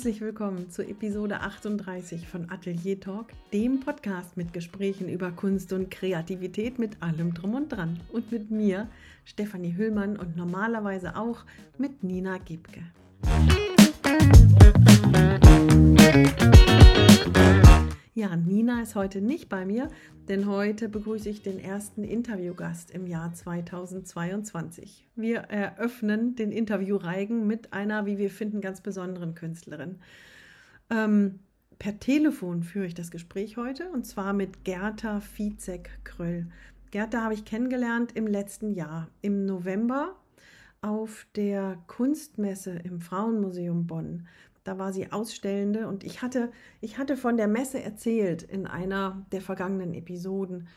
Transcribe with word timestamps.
Herzlich 0.00 0.22
willkommen 0.22 0.70
zu 0.70 0.80
Episode 0.80 1.40
38 1.42 2.26
von 2.26 2.50
Atelier 2.50 2.98
Talk, 2.98 3.26
dem 3.52 3.80
Podcast 3.80 4.34
mit 4.34 4.54
Gesprächen 4.54 5.10
über 5.10 5.30
Kunst 5.30 5.74
und 5.74 5.90
Kreativität 5.90 6.78
mit 6.78 7.02
allem 7.02 7.34
drum 7.34 7.54
und 7.54 7.68
dran. 7.68 8.00
Und 8.10 8.32
mit 8.32 8.50
mir, 8.50 8.88
Stefanie 9.26 9.76
Hüllmann 9.76 10.16
und 10.16 10.38
normalerweise 10.38 11.16
auch 11.16 11.44
mit 11.76 12.02
Nina 12.02 12.38
Gebke. 12.38 12.80
Ja, 18.14 18.36
Nina 18.36 18.80
ist 18.80 18.94
heute 18.94 19.20
nicht 19.20 19.50
bei 19.50 19.66
mir, 19.66 19.90
denn 20.30 20.46
heute 20.46 20.88
begrüße 20.88 21.28
ich 21.28 21.42
den 21.42 21.58
ersten 21.58 22.04
Interviewgast 22.04 22.92
im 22.92 23.08
Jahr 23.08 23.34
2022. 23.34 25.04
Wir 25.16 25.38
eröffnen 25.38 26.36
den 26.36 26.52
Interviewreigen 26.52 27.48
mit 27.48 27.72
einer, 27.72 28.06
wie 28.06 28.16
wir 28.16 28.30
finden, 28.30 28.60
ganz 28.60 28.80
besonderen 28.80 29.34
Künstlerin. 29.34 29.98
Ähm, 30.88 31.40
per 31.80 31.98
Telefon 31.98 32.62
führe 32.62 32.86
ich 32.86 32.94
das 32.94 33.10
Gespräch 33.10 33.56
heute 33.56 33.90
und 33.90 34.06
zwar 34.06 34.32
mit 34.32 34.62
Gerta 34.62 35.18
Fizek-Kröll. 35.18 36.46
Gerta 36.92 37.24
habe 37.24 37.34
ich 37.34 37.44
kennengelernt 37.44 38.12
im 38.14 38.28
letzten 38.28 38.70
Jahr, 38.70 39.08
im 39.22 39.44
November 39.46 40.14
auf 40.80 41.26
der 41.34 41.76
Kunstmesse 41.88 42.78
im 42.84 43.00
Frauenmuseum 43.00 43.88
Bonn. 43.88 44.28
Da 44.64 44.78
war 44.78 44.92
sie 44.92 45.10
Ausstellende 45.10 45.88
und 45.88 46.04
ich 46.04 46.22
hatte, 46.22 46.50
ich 46.80 46.98
hatte 46.98 47.16
von 47.16 47.36
der 47.36 47.48
Messe 47.48 47.82
erzählt 47.82 48.42
in 48.42 48.66
einer 48.66 49.24
der 49.32 49.40
vergangenen 49.40 49.94
Episoden. 49.94 50.68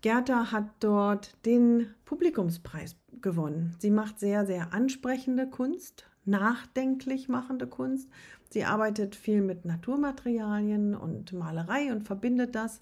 Gerda 0.00 0.52
hat 0.52 0.68
dort 0.78 1.34
den 1.44 1.88
Publikumspreis 2.04 2.94
gewonnen. 3.20 3.74
Sie 3.80 3.90
macht 3.90 4.20
sehr, 4.20 4.46
sehr 4.46 4.72
ansprechende 4.72 5.48
Kunst, 5.48 6.08
nachdenklich 6.24 7.28
machende 7.28 7.66
Kunst. 7.66 8.08
Sie 8.50 8.64
arbeitet 8.64 9.16
viel 9.16 9.42
mit 9.42 9.64
Naturmaterialien 9.64 10.94
und 10.94 11.32
Malerei 11.32 11.90
und 11.92 12.04
verbindet 12.04 12.54
das. 12.54 12.80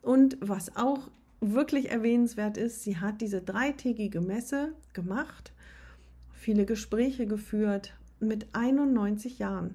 Und 0.00 0.38
was 0.40 0.76
auch 0.76 1.10
wirklich 1.40 1.90
erwähnenswert 1.90 2.56
ist, 2.56 2.84
sie 2.84 2.98
hat 2.98 3.20
diese 3.20 3.42
dreitägige 3.42 4.20
Messe 4.20 4.74
gemacht, 4.92 5.52
viele 6.32 6.64
Gespräche 6.64 7.26
geführt 7.26 7.94
mit 8.20 8.46
91 8.52 9.40
Jahren. 9.40 9.74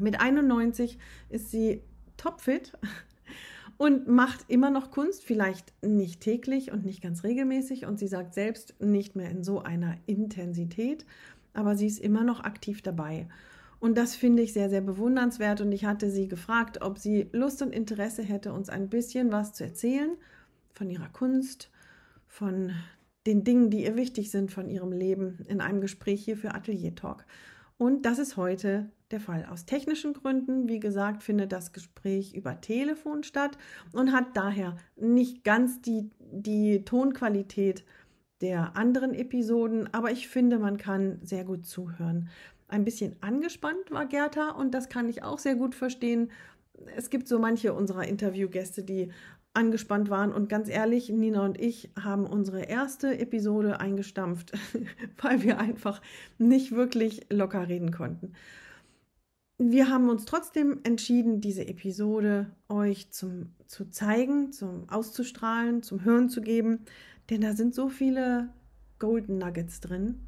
Mit 0.00 0.20
91 0.20 0.98
ist 1.28 1.50
sie 1.50 1.82
topfit 2.16 2.72
und 3.76 4.08
macht 4.08 4.44
immer 4.48 4.70
noch 4.70 4.90
Kunst, 4.90 5.24
vielleicht 5.24 5.72
nicht 5.82 6.20
täglich 6.20 6.72
und 6.72 6.84
nicht 6.84 7.02
ganz 7.02 7.24
regelmäßig. 7.24 7.86
Und 7.86 7.98
sie 7.98 8.08
sagt 8.08 8.34
selbst 8.34 8.74
nicht 8.80 9.16
mehr 9.16 9.30
in 9.30 9.44
so 9.44 9.60
einer 9.60 9.96
Intensität, 10.06 11.06
aber 11.54 11.76
sie 11.76 11.86
ist 11.86 12.00
immer 12.00 12.24
noch 12.24 12.40
aktiv 12.40 12.82
dabei. 12.82 13.26
Und 13.80 13.96
das 13.96 14.14
finde 14.14 14.42
ich 14.42 14.52
sehr, 14.52 14.68
sehr 14.68 14.82
bewundernswert. 14.82 15.62
Und 15.62 15.72
ich 15.72 15.86
hatte 15.86 16.10
sie 16.10 16.28
gefragt, 16.28 16.82
ob 16.82 16.98
sie 16.98 17.28
Lust 17.32 17.62
und 17.62 17.72
Interesse 17.72 18.22
hätte, 18.22 18.52
uns 18.52 18.68
ein 18.68 18.90
bisschen 18.90 19.32
was 19.32 19.54
zu 19.54 19.64
erzählen 19.64 20.10
von 20.74 20.90
ihrer 20.90 21.08
Kunst, 21.08 21.70
von 22.28 22.72
den 23.26 23.44
Dingen, 23.44 23.70
die 23.70 23.84
ihr 23.84 23.96
wichtig 23.96 24.30
sind 24.30 24.50
von 24.50 24.68
ihrem 24.68 24.92
Leben 24.92 25.38
in 25.48 25.60
einem 25.60 25.80
Gespräch 25.80 26.24
hier 26.24 26.36
für 26.36 26.54
Atelier 26.54 26.94
Talk. 26.94 27.24
Und 27.80 28.04
das 28.04 28.18
ist 28.18 28.36
heute 28.36 28.90
der 29.10 29.20
Fall. 29.20 29.46
Aus 29.50 29.64
technischen 29.64 30.12
Gründen, 30.12 30.68
wie 30.68 30.80
gesagt, 30.80 31.22
findet 31.22 31.50
das 31.50 31.72
Gespräch 31.72 32.34
über 32.34 32.60
Telefon 32.60 33.22
statt 33.22 33.56
und 33.92 34.12
hat 34.12 34.36
daher 34.36 34.76
nicht 34.96 35.44
ganz 35.44 35.80
die, 35.80 36.10
die 36.18 36.84
Tonqualität 36.84 37.86
der 38.42 38.76
anderen 38.76 39.14
Episoden, 39.14 39.88
aber 39.94 40.10
ich 40.10 40.28
finde, 40.28 40.58
man 40.58 40.76
kann 40.76 41.20
sehr 41.22 41.44
gut 41.44 41.64
zuhören. 41.64 42.28
Ein 42.68 42.84
bisschen 42.84 43.16
angespannt 43.22 43.90
war 43.90 44.04
Gerda 44.04 44.50
und 44.50 44.74
das 44.74 44.90
kann 44.90 45.08
ich 45.08 45.22
auch 45.22 45.38
sehr 45.38 45.54
gut 45.54 45.74
verstehen. 45.74 46.30
Es 46.96 47.08
gibt 47.08 47.28
so 47.28 47.38
manche 47.38 47.72
unserer 47.72 48.06
Interviewgäste, 48.06 48.82
die 48.82 49.10
angespannt 49.54 50.10
waren. 50.10 50.32
Und 50.32 50.48
ganz 50.48 50.68
ehrlich, 50.68 51.08
Nina 51.08 51.44
und 51.44 51.60
ich 51.60 51.90
haben 52.00 52.26
unsere 52.26 52.62
erste 52.62 53.18
Episode 53.18 53.80
eingestampft, 53.80 54.52
weil 55.22 55.42
wir 55.42 55.58
einfach 55.58 56.00
nicht 56.38 56.72
wirklich 56.72 57.26
locker 57.30 57.68
reden 57.68 57.90
konnten. 57.90 58.32
Wir 59.58 59.90
haben 59.90 60.08
uns 60.08 60.24
trotzdem 60.24 60.80
entschieden, 60.84 61.42
diese 61.42 61.68
Episode 61.68 62.50
euch 62.70 63.10
zum, 63.10 63.50
zu 63.66 63.90
zeigen, 63.90 64.52
zum 64.52 64.88
Auszustrahlen, 64.88 65.82
zum 65.82 66.02
Hören 66.02 66.30
zu 66.30 66.40
geben, 66.40 66.80
denn 67.28 67.42
da 67.42 67.52
sind 67.52 67.74
so 67.74 67.90
viele 67.90 68.48
Golden 68.98 69.36
Nuggets 69.36 69.80
drin, 69.80 70.20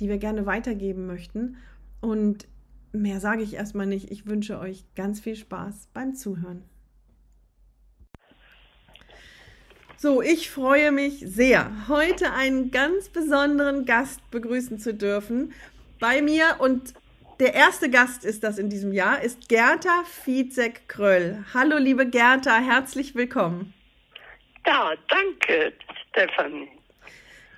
die 0.00 0.08
wir 0.08 0.18
gerne 0.18 0.46
weitergeben 0.46 1.06
möchten. 1.06 1.56
Und 2.00 2.48
mehr 2.92 3.20
sage 3.20 3.42
ich 3.42 3.54
erstmal 3.54 3.86
nicht. 3.86 4.10
Ich 4.10 4.26
wünsche 4.26 4.58
euch 4.58 4.84
ganz 4.96 5.20
viel 5.20 5.36
Spaß 5.36 5.90
beim 5.94 6.14
Zuhören. 6.14 6.64
So, 10.02 10.20
ich 10.20 10.50
freue 10.50 10.90
mich 10.90 11.20
sehr, 11.20 11.70
heute 11.86 12.32
einen 12.32 12.72
ganz 12.72 13.08
besonderen 13.08 13.84
Gast 13.84 14.28
begrüßen 14.32 14.80
zu 14.80 14.94
dürfen 14.94 15.52
bei 16.00 16.22
mir. 16.22 16.56
Und 16.58 16.92
der 17.38 17.54
erste 17.54 17.88
Gast 17.88 18.24
ist 18.24 18.42
das 18.42 18.58
in 18.58 18.68
diesem 18.68 18.92
Jahr, 18.92 19.22
ist 19.22 19.48
Gerta 19.48 20.02
Fizek-Kröll. 20.24 21.44
Hallo, 21.54 21.76
liebe 21.78 22.04
Gerta, 22.04 22.58
herzlich 22.58 23.14
willkommen. 23.14 23.74
Ja, 24.66 24.94
danke, 25.06 25.72
Stefanie. 26.08 26.68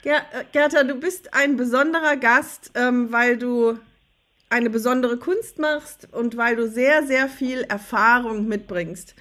Ger 0.02 0.18
äh, 0.32 0.44
Gerta, 0.52 0.82
du 0.82 0.96
bist 0.96 1.32
ein 1.32 1.56
besonderer 1.56 2.18
Gast, 2.18 2.72
ähm, 2.74 3.10
weil 3.10 3.38
du 3.38 3.78
eine 4.50 4.68
besondere 4.68 5.16
Kunst 5.16 5.58
machst 5.58 6.08
und 6.12 6.36
weil 6.36 6.56
du 6.56 6.68
sehr, 6.68 7.04
sehr 7.04 7.30
viel 7.30 7.62
Erfahrung 7.62 8.48
mitbringst. 8.48 9.14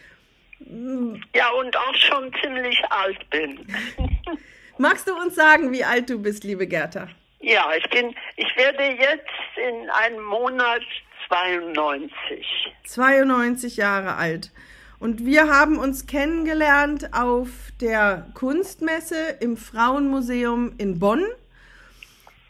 Ja, 1.35 1.49
und 1.51 1.75
auch 1.75 1.95
schon 1.95 2.31
ziemlich 2.41 2.79
alt 2.89 3.29
bin. 3.29 3.67
Magst 4.77 5.07
du 5.07 5.15
uns 5.15 5.35
sagen, 5.35 5.71
wie 5.71 5.83
alt 5.83 6.09
du 6.09 6.19
bist, 6.19 6.43
liebe 6.43 6.67
Gerta? 6.67 7.07
Ja, 7.39 7.71
ich 7.77 7.89
bin, 7.89 8.15
ich 8.37 8.55
werde 8.55 8.83
jetzt 8.83 9.29
in 9.57 9.89
einem 9.89 10.23
Monat 10.23 10.81
92. 11.27 12.45
92 12.85 13.77
Jahre 13.77 14.15
alt. 14.15 14.51
Und 14.99 15.25
wir 15.25 15.49
haben 15.49 15.77
uns 15.77 16.07
kennengelernt 16.07 17.13
auf 17.13 17.49
der 17.81 18.27
Kunstmesse 18.35 19.37
im 19.41 19.57
Frauenmuseum 19.57 20.75
in 20.77 20.99
Bonn. 20.99 21.25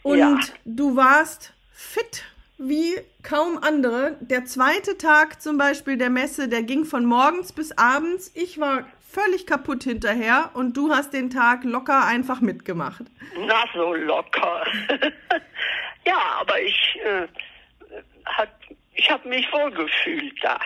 Und 0.02 0.18
ja. 0.18 0.38
du 0.64 0.94
warst 0.94 1.52
fit 1.72 2.24
wie 2.58 2.94
kaum 3.22 3.58
andere. 3.58 4.16
Der 4.20 4.44
zweite 4.44 4.96
Tag 4.98 5.42
zum 5.42 5.58
Beispiel 5.58 5.96
der 5.96 6.10
Messe, 6.10 6.48
der 6.48 6.62
ging 6.62 6.84
von 6.84 7.04
morgens 7.04 7.52
bis 7.52 7.76
abends. 7.76 8.32
Ich 8.34 8.60
war 8.60 8.86
völlig 9.00 9.46
kaputt 9.46 9.84
hinterher 9.84 10.50
und 10.54 10.76
du 10.76 10.90
hast 10.90 11.12
den 11.12 11.30
Tag 11.30 11.64
locker 11.64 12.04
einfach 12.04 12.40
mitgemacht. 12.40 13.04
Na, 13.38 13.64
so 13.72 13.94
locker. 13.94 14.64
ja, 16.06 16.18
aber 16.40 16.60
ich, 16.60 17.00
äh, 17.04 17.26
ich 18.94 19.10
habe 19.10 19.28
mich 19.28 19.50
wohlgefühlt 19.52 20.34
da. 20.42 20.58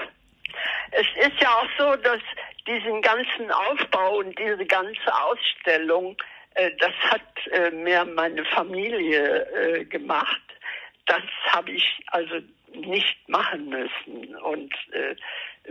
Es 0.90 1.06
ist 1.26 1.40
ja 1.40 1.48
auch 1.50 1.68
so, 1.78 1.96
dass 1.96 2.20
diesen 2.66 3.00
ganzen 3.02 3.50
Aufbau 3.50 4.18
und 4.18 4.38
diese 4.38 4.64
ganze 4.66 5.22
Ausstellung, 5.24 6.16
äh, 6.54 6.70
das 6.78 6.92
hat 7.10 7.46
äh, 7.52 7.70
mehr 7.70 8.04
meine 8.04 8.44
Familie 8.46 9.46
äh, 9.54 9.84
gemacht 9.84 10.40
das 11.08 11.22
habe 11.48 11.72
ich 11.72 12.00
also 12.08 12.34
nicht 12.74 13.28
machen 13.28 13.70
müssen 13.70 14.36
und 14.36 14.72
äh, 14.92 15.16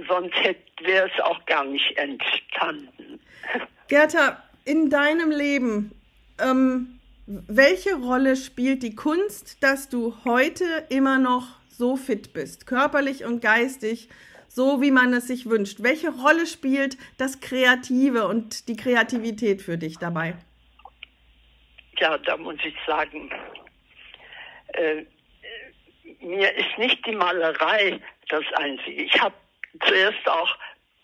sonst 0.08 0.36
wäre 0.82 1.10
es 1.14 1.20
auch 1.22 1.46
gar 1.46 1.64
nicht 1.64 1.98
entstanden. 1.98 3.20
Gerta, 3.88 4.44
in 4.66 4.90
deinem 4.90 5.32
Leben, 5.32 5.92
ähm, 6.40 7.00
welche 7.26 7.96
Rolle 7.96 8.36
spielt 8.36 8.84
die 8.84 8.96
Kunst, 8.96 9.64
dass 9.64 9.90
du 9.90 10.16
heute 10.26 10.66
immer 10.90 11.20
noch 11.20 11.58
so 11.70 11.96
fit 11.96 12.34
bist, 12.34 12.66
körperlich 12.66 13.24
und 13.24 13.42
geistig, 13.42 14.10
so 14.48 14.82
wie 14.82 14.92
man 14.92 15.14
es 15.14 15.28
sich 15.28 15.48
wünscht? 15.48 15.84
Welche 15.84 16.10
Rolle 16.10 16.48
spielt 16.48 16.98
das 17.18 17.40
Kreative 17.42 18.28
und 18.28 18.68
die 18.68 18.76
Kreativität 18.76 19.62
für 19.62 19.78
dich 19.78 19.98
dabei? 20.00 20.36
Ja, 22.00 22.18
da 22.18 22.38
muss 22.38 22.58
ich 22.64 22.76
sagen, 22.86 23.30
äh, 24.74 25.04
mir 26.22 26.56
ist 26.56 26.78
nicht 26.78 27.06
die 27.06 27.16
Malerei 27.16 28.00
das 28.30 28.44
Einzige. 28.56 29.04
Ich 29.04 29.22
habe 29.22 29.36
zuerst 29.86 30.28
auch 30.28 30.56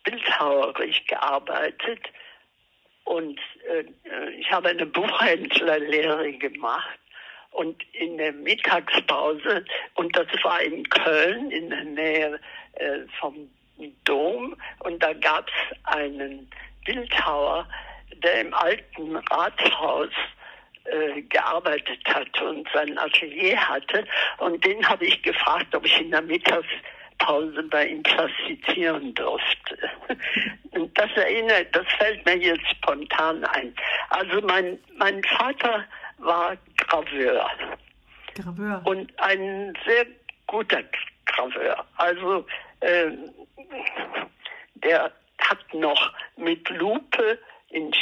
bildhauerisch 0.04 1.06
gearbeitet 1.08 2.02
und 3.06 3.40
äh, 3.70 3.84
ich 4.38 4.52
habe 4.52 4.70
eine 4.70 4.86
Buchhändlerlehre 4.86 6.34
gemacht 6.34 7.00
und 7.52 7.82
in 7.94 8.18
der 8.18 8.34
Mittagspause, 8.34 9.64
und 9.96 10.16
das 10.16 10.28
war 10.44 10.62
in 10.62 10.88
Köln 10.90 11.52
in 11.52 11.70
der 11.70 11.84
Nähe 11.84 12.40
äh, 12.74 13.00
vom 13.20 13.50
Dom, 14.06 14.56
und 14.80 15.02
da 15.02 15.14
gab 15.14 15.48
es 15.48 15.78
einen 15.96 16.50
Bildhauer, 16.86 17.68
der 18.24 18.42
im 18.42 18.54
alten 18.54 19.16
Rathaus 19.16 20.10
äh, 20.86 21.22
gearbeitet 21.24 22.00
hat 22.06 22.42
und 22.42 22.68
sein 22.74 22.98
Atelier 22.98 23.58
hatte. 23.58 24.06
Und 24.38 24.66
den 24.66 24.88
habe 24.88 25.06
ich 25.06 25.22
gefragt, 25.24 25.74
ob 25.74 25.86
ich 25.86 26.00
in 26.02 26.12
der 26.12 26.22
Mittagspause 26.22 27.64
bei 27.70 27.88
ihm 27.88 28.04
plastizieren 28.04 29.14
durfte. 29.14 29.78
Und 30.72 30.98
das 30.98 31.10
erinnert, 31.16 31.68
das 31.74 31.86
fällt 31.98 32.26
mir 32.26 32.38
jetzt 32.38 32.68
spontan 32.72 33.46
ein. 33.46 33.74
Also 34.10 34.42
mein, 34.42 34.78
mein 34.98 35.24
Vater 35.24 35.86
war 36.18 36.58
Graveur. 36.78 37.50
Graveur. 38.36 38.82
Und 38.84 39.12
ein 39.20 39.74
sehr 39.86 40.06
guter 40.48 40.84
Graveur. 41.26 41.86
Also 41.96 42.46
äh, 42.82 43.12
der 44.76 45.12
hat 45.40 45.74
noch 45.74 46.12
mit 46.36 46.68
Lupe 46.70 47.40
in 47.70 47.94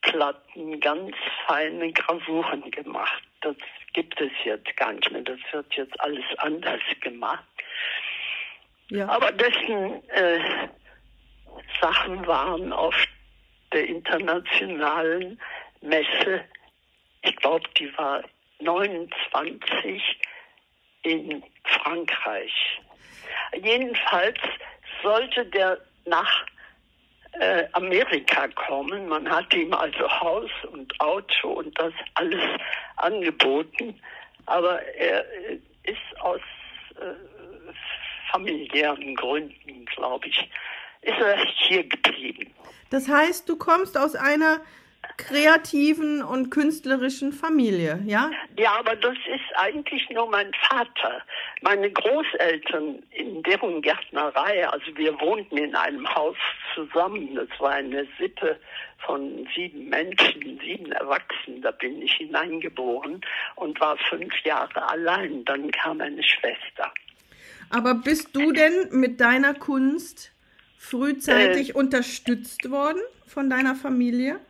Steinplatten 0.00 0.80
ganz 0.80 1.14
feine 1.46 1.92
Gravuren 1.92 2.70
gemacht. 2.70 3.22
Das 3.40 3.56
gibt 3.92 4.20
es 4.20 4.30
jetzt 4.44 4.76
gar 4.76 4.92
nicht 4.92 5.10
mehr. 5.10 5.22
Das 5.22 5.38
wird 5.52 5.72
jetzt 5.74 5.98
alles 6.00 6.24
anders 6.38 6.80
gemacht. 7.00 7.44
Ja. 8.88 9.08
Aber 9.08 9.30
dessen 9.32 10.02
äh, 10.10 10.68
Sachen 11.80 12.26
waren 12.26 12.72
auf 12.72 12.94
der 13.72 13.86
internationalen 13.86 15.40
Messe, 15.80 16.44
ich 17.22 17.36
glaube, 17.36 17.68
die 17.78 17.96
war 17.96 18.22
29 18.60 20.02
in 21.02 21.42
Frankreich. 21.64 22.80
Jedenfalls 23.54 24.38
sollte 25.02 25.46
der 25.46 25.78
nach 26.04 26.46
äh, 27.32 27.64
Amerika 27.72 28.48
kommen. 28.48 29.08
Man 29.08 29.28
hat 29.28 29.52
ihm 29.54 29.72
also 29.72 30.08
Haus 30.08 30.50
und 30.72 31.00
Auto 31.00 31.48
und 31.48 31.78
das 31.78 31.92
alles 32.14 32.42
angeboten. 32.96 33.94
Aber 34.46 34.82
er 34.82 35.24
äh, 35.48 35.58
ist 35.84 36.20
aus 36.20 36.40
äh, 36.96 37.72
familiären 38.32 39.14
Gründen, 39.14 39.84
glaube 39.86 40.28
ich, 40.28 40.50
ist 41.02 41.18
er 41.20 41.44
hier 41.46 41.88
geblieben. 41.88 42.52
Das 42.90 43.08
heißt, 43.08 43.48
du 43.48 43.56
kommst 43.56 43.96
aus 43.96 44.14
einer 44.14 44.60
kreativen 45.16 46.22
und 46.22 46.50
künstlerischen 46.50 47.32
Familie, 47.32 48.00
ja? 48.06 48.30
Ja, 48.58 48.78
aber 48.78 48.96
das 48.96 49.16
ist 49.26 49.56
eigentlich 49.56 50.08
nur 50.10 50.28
mein 50.28 50.50
Vater. 50.68 51.22
Meine 51.62 51.90
Großeltern 51.90 53.02
in 53.10 53.42
deren 53.42 53.82
Gärtnerei, 53.82 54.66
also 54.68 54.86
wir 54.96 55.18
wohnten 55.20 55.56
in 55.56 55.74
einem 55.74 56.08
Haus 56.14 56.36
zusammen. 56.74 57.34
Das 57.34 57.48
war 57.58 57.72
eine 57.72 58.06
Sippe 58.18 58.58
von 59.06 59.46
sieben 59.54 59.88
Menschen, 59.88 60.58
sieben 60.62 60.92
Erwachsenen. 60.92 61.62
Da 61.62 61.70
bin 61.70 62.02
ich 62.02 62.12
hineingeboren 62.14 63.20
und 63.56 63.80
war 63.80 63.96
fünf 64.08 64.32
Jahre 64.44 64.88
allein. 64.88 65.44
Dann 65.44 65.70
kam 65.70 66.00
eine 66.00 66.22
Schwester. 66.22 66.92
Aber 67.70 67.94
bist 67.94 68.34
du 68.34 68.52
denn 68.52 68.88
mit 68.90 69.20
deiner 69.20 69.54
Kunst 69.54 70.32
frühzeitig 70.76 71.70
äh, 71.70 71.72
unterstützt 71.74 72.70
worden 72.70 73.00
von 73.26 73.48
deiner 73.48 73.74
Familie? 73.74 74.40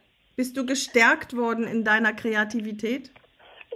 Bist 0.41 0.57
du 0.57 0.65
gestärkt 0.65 1.37
worden 1.37 1.67
in 1.67 1.85
deiner 1.85 2.15
Kreativität? 2.15 3.11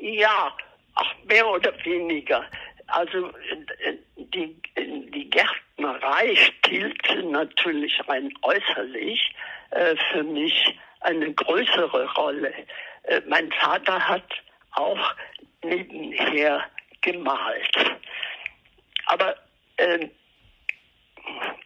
Ja, 0.01 0.51
ach, 0.95 1.15
mehr 1.27 1.47
oder 1.47 1.75
weniger. 1.85 2.43
Also 2.87 3.29
äh, 3.29 3.99
die, 4.17 4.57
die 4.79 5.29
Gärtnerei 5.29 6.35
spielte 6.37 7.23
natürlich 7.25 7.93
rein 8.09 8.33
äußerlich 8.41 9.35
äh, 9.73 9.95
für 10.11 10.23
mich 10.23 10.79
eine 11.01 11.35
größere 11.35 12.11
Rolle. 12.15 12.55
Äh, 13.03 13.21
mein 13.29 13.53
Vater 13.53 14.09
hat 14.09 14.33
auch 14.71 15.15
nebenher 15.63 16.65
gemalt. 17.03 17.77
Aber 19.05 19.37
äh, 19.77 20.09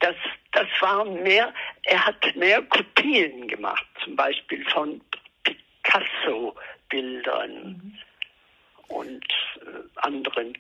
das, 0.01 0.17
das 0.51 0.67
waren 0.81 1.23
mehr, 1.23 1.55
er 1.85 2.05
hat 2.07 2.35
mehr 2.35 2.63
Kopien 2.63 3.47
gemacht, 3.47 3.87
zum 4.09 4.17
Beispiel 4.17 4.65
von 4.71 5.01
Picasso-Bildern 5.45 7.53
mhm. 7.53 7.93
und 8.89 9.23
äh, 9.61 9.67
anderen. 9.97 10.57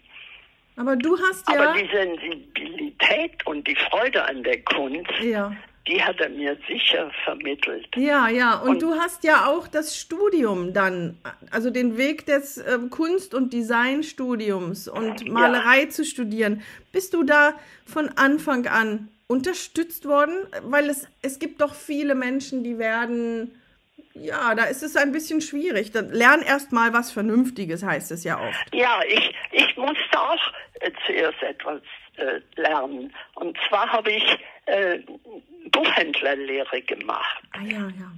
Aber 0.76 0.94
du 0.96 1.18
hast 1.18 1.50
ja. 1.50 1.70
Aber 1.70 1.80
die 1.80 1.88
Sensibilität 1.90 3.46
und 3.46 3.66
die 3.66 3.74
Freude 3.90 4.22
an 4.24 4.42
der 4.44 4.62
Kunst, 4.62 5.10
ja. 5.20 5.56
die 5.88 6.00
hat 6.02 6.20
er 6.20 6.28
mir 6.28 6.58
sicher 6.68 7.10
vermittelt. 7.24 7.88
Ja, 7.96 8.28
ja. 8.28 8.58
Und, 8.58 8.68
und, 8.68 8.82
du 8.82 8.94
hast 8.94 9.24
ja 9.24 9.46
auch 9.46 9.66
das 9.66 9.96
Studium 9.96 10.74
dann, 10.74 11.16
also 11.50 11.70
den 11.70 11.96
Weg 11.96 12.26
des 12.26 12.58
äh, 12.58 12.78
Kunst- 12.90 13.32
und 13.34 13.54
Designstudiums 13.54 14.88
und 14.88 15.26
Malerei 15.26 15.84
ja. 15.84 15.88
zu 15.88 16.04
studieren. 16.04 16.62
Bist 16.92 17.14
du 17.14 17.22
da 17.24 17.54
von 17.84 18.10
Anfang 18.10 18.66
an 18.66 19.08
unterstützt 19.28 20.06
worden? 20.06 20.46
Weil 20.62 20.90
es, 20.90 21.06
es 21.22 21.38
gibt 21.38 21.60
doch 21.60 21.74
viele 21.74 22.16
Menschen, 22.16 22.64
die 22.64 22.78
werden, 22.78 23.60
ja, 24.14 24.54
da 24.56 24.64
ist 24.64 24.82
es 24.82 24.96
ein 24.96 25.12
bisschen 25.12 25.40
schwierig. 25.40 25.92
Dann 25.92 26.10
lern 26.10 26.42
erst 26.42 26.72
mal 26.72 26.92
was 26.92 27.12
Vernünftiges, 27.12 27.84
heißt 27.84 28.10
es 28.10 28.24
ja 28.24 28.40
oft. 28.40 28.74
Ja, 28.74 29.00
ich, 29.06 29.34
ich 29.52 29.76
musste 29.76 30.20
auch 30.20 30.52
äh, 30.80 30.90
zuerst 31.06 31.40
etwas 31.42 31.80
äh, 32.16 32.40
lernen. 32.60 33.14
Und 33.34 33.56
zwar 33.68 33.92
habe 33.92 34.10
ich 34.10 34.38
äh, 34.66 34.98
Buchhändlerlehre 35.70 36.82
gemacht. 36.82 37.42
Ah, 37.52 37.62
ja, 37.62 37.88
ja. 37.98 38.12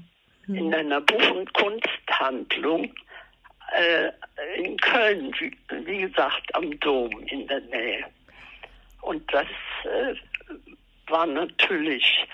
Hm. 0.47 0.55
In 0.55 0.75
einer 0.75 1.01
Buch- 1.01 1.31
und 1.33 1.53
Kunsthandlung 1.53 2.95
äh, 3.77 4.11
in 4.57 4.77
Köln, 4.79 5.35
wie, 5.39 5.57
wie, 5.85 5.99
gesagt, 6.03 6.55
am 6.55 6.79
Dom 6.81 7.11
in 7.27 7.47
der 7.47 7.61
Nähe. 7.61 8.05
Und 9.03 9.23
das 9.33 9.47
äh, 9.85 10.15
war 11.11 11.27
natürlich, 11.27 12.27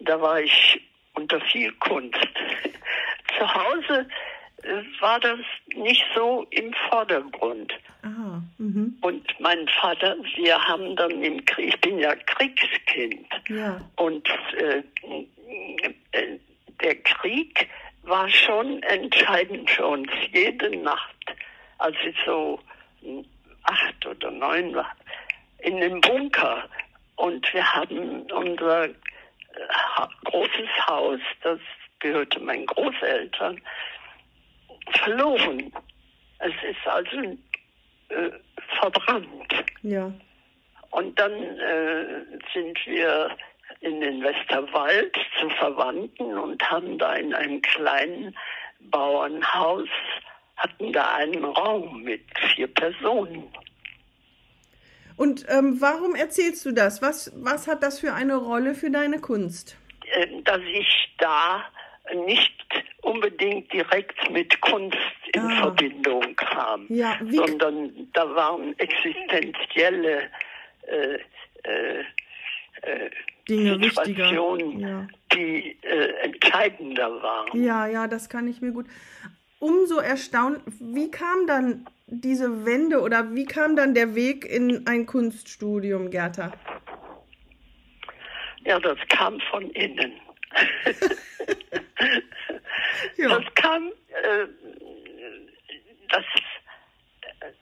da 0.00 0.20
war 0.20 0.40
ich 0.40 0.80
unter 1.14 1.40
viel 1.40 1.72
Kunst. 1.72 2.16
Zu 3.38 3.54
Hause 3.54 4.08
äh, 4.62 4.82
war 5.00 5.20
das 5.20 5.38
nicht 5.74 6.04
so 6.14 6.46
im 6.50 6.72
Vordergrund. 6.88 7.72
Aha, 8.02 8.42
mhm. 8.58 8.98
und 9.00 9.40
mein 9.40 9.68
Vater, 9.80 10.16
wir 10.34 10.58
haben 10.58 10.96
dann 10.96 11.22
im 11.22 11.44
Krieg, 11.44 11.68
ich 11.68 11.80
bin 11.80 11.98
ja 11.98 12.14
Kriegskind. 12.16 13.26
Ja. 13.48 13.80
Und 13.96 14.28
äh, 14.56 14.82
äh, 16.12 16.38
der 16.82 16.96
Krieg 16.96 17.68
war 18.02 18.28
schon 18.28 18.82
entscheidend 18.82 19.70
für 19.70 19.86
uns. 19.86 20.10
Jede 20.32 20.76
Nacht, 20.78 21.36
als 21.78 21.96
ich 22.04 22.16
so 22.26 22.58
acht 23.62 24.06
oder 24.06 24.30
neun 24.30 24.74
war, 24.74 24.90
in 25.58 25.76
dem 25.78 26.00
Bunker 26.00 26.68
und 27.22 27.54
wir 27.54 27.64
haben 27.74 28.22
unser 28.32 28.86
äh, 28.86 28.92
großes 30.24 30.68
Haus, 30.88 31.20
das 31.42 31.60
gehörte 32.00 32.40
meinen 32.40 32.66
Großeltern, 32.66 33.60
verloren. 35.04 35.72
Es 36.40 36.52
ist 36.68 36.84
also 36.84 37.38
äh, 38.08 38.30
verbrannt. 38.80 39.54
Ja. 39.82 40.12
Und 40.90 41.16
dann 41.16 41.32
äh, 41.32 42.24
sind 42.52 42.76
wir 42.86 43.30
in 43.82 44.00
den 44.00 44.24
Westerwald 44.24 45.16
zu 45.38 45.48
Verwandten 45.50 46.36
und 46.36 46.60
haben 46.68 46.98
da 46.98 47.14
in 47.14 47.32
einem 47.34 47.62
kleinen 47.62 48.36
Bauernhaus, 48.90 49.88
hatten 50.56 50.92
da 50.92 51.14
einen 51.14 51.44
Raum 51.44 52.02
mit 52.02 52.22
vier 52.52 52.66
Personen. 52.66 53.48
Und 55.16 55.46
ähm, 55.48 55.80
warum 55.80 56.14
erzählst 56.14 56.64
du 56.66 56.72
das? 56.72 57.02
Was, 57.02 57.32
was 57.36 57.66
hat 57.66 57.82
das 57.82 58.00
für 58.00 58.14
eine 58.14 58.36
Rolle 58.36 58.74
für 58.74 58.90
deine 58.90 59.20
Kunst? 59.20 59.76
Äh, 60.12 60.42
dass 60.42 60.60
ich 60.62 61.14
da 61.18 61.64
nicht 62.14 62.52
unbedingt 63.02 63.72
direkt 63.72 64.30
mit 64.30 64.60
Kunst 64.60 64.96
in 65.34 65.42
ah. 65.42 65.62
Verbindung 65.62 66.34
kam, 66.36 66.86
ja, 66.88 67.18
sondern 67.30 68.08
da 68.12 68.34
waren 68.34 68.78
existenzielle 68.78 70.30
äh, 70.86 71.18
äh, 71.64 72.00
äh 72.82 73.10
Dinge 73.48 73.82
Situationen, 73.82 74.78
ja. 74.78 75.08
die 75.34 75.76
äh, 75.82 76.12
entscheidender 76.22 77.22
waren. 77.22 77.60
Ja, 77.60 77.88
ja, 77.88 78.06
das 78.06 78.28
kann 78.28 78.46
ich 78.46 78.60
mir 78.60 78.70
gut. 78.70 78.86
Umso 79.58 79.98
erstaunt, 79.98 80.60
wie 80.78 81.10
kam 81.10 81.46
dann 81.48 81.86
diese 82.20 82.66
Wende 82.66 83.00
oder 83.00 83.34
wie 83.34 83.46
kam 83.46 83.74
dann 83.74 83.94
der 83.94 84.14
Weg 84.14 84.44
in 84.44 84.86
ein 84.86 85.06
Kunststudium, 85.06 86.10
Gerda? 86.10 86.52
Ja, 88.64 88.78
das 88.78 88.98
kam 89.08 89.40
von 89.50 89.70
innen. 89.70 90.12
ja. 93.16 93.28
Das 93.28 93.54
kam, 93.54 93.88
äh, 94.08 94.46
das, 96.10 96.24
äh, 97.40 97.52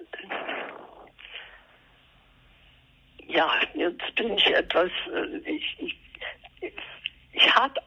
ja, 3.29 3.53
jetzt 3.75 4.15
bin 4.17 4.37
ich 4.37 4.47
etwas, 4.47 4.91
äh, 5.15 5.37
ich, 5.49 5.77
ich, 5.79 5.97
ich 7.33 7.55
habe 7.55 7.81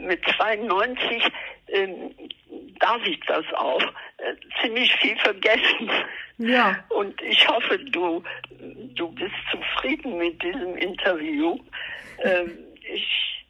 mit 0.00 0.24
92 0.36 1.24
ähm, 1.68 2.14
darf 2.78 3.04
ich 3.04 3.20
das 3.26 3.44
auch, 3.54 3.82
ziemlich 4.62 4.94
viel 4.96 5.16
vergessen. 5.18 5.90
Ja. 6.38 6.84
Und 6.88 7.20
ich 7.22 7.48
hoffe, 7.48 7.78
du, 7.78 8.22
du 8.94 9.08
bist 9.12 9.34
zufrieden 9.50 10.18
mit 10.18 10.42
diesem 10.42 10.76
Interview. 10.76 11.58
Ähm, 12.22 12.58
ich, 12.92 13.46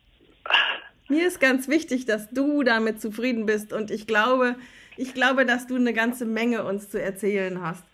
Mir 1.08 1.26
ist 1.26 1.40
ganz 1.40 1.68
wichtig, 1.68 2.04
dass 2.06 2.30
du 2.30 2.62
damit 2.62 3.00
zufrieden 3.00 3.46
bist 3.46 3.72
und 3.72 3.90
ich 3.90 4.06
glaube, 4.06 4.56
ich 4.96 5.14
glaube, 5.14 5.46
dass 5.46 5.66
du 5.66 5.76
eine 5.76 5.92
ganze 5.92 6.24
Menge 6.24 6.64
uns 6.64 6.90
zu 6.90 7.00
erzählen 7.00 7.60
hast. 7.62 7.84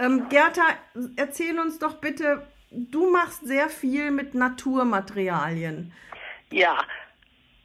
Ähm, 0.00 0.28
Gerta, 0.28 0.62
erzähl 1.16 1.58
uns 1.58 1.78
doch 1.78 1.96
bitte, 2.00 2.46
du 2.70 3.10
machst 3.10 3.46
sehr 3.46 3.68
viel 3.68 4.10
mit 4.10 4.34
Naturmaterialien. 4.34 5.92
ja, 6.52 6.78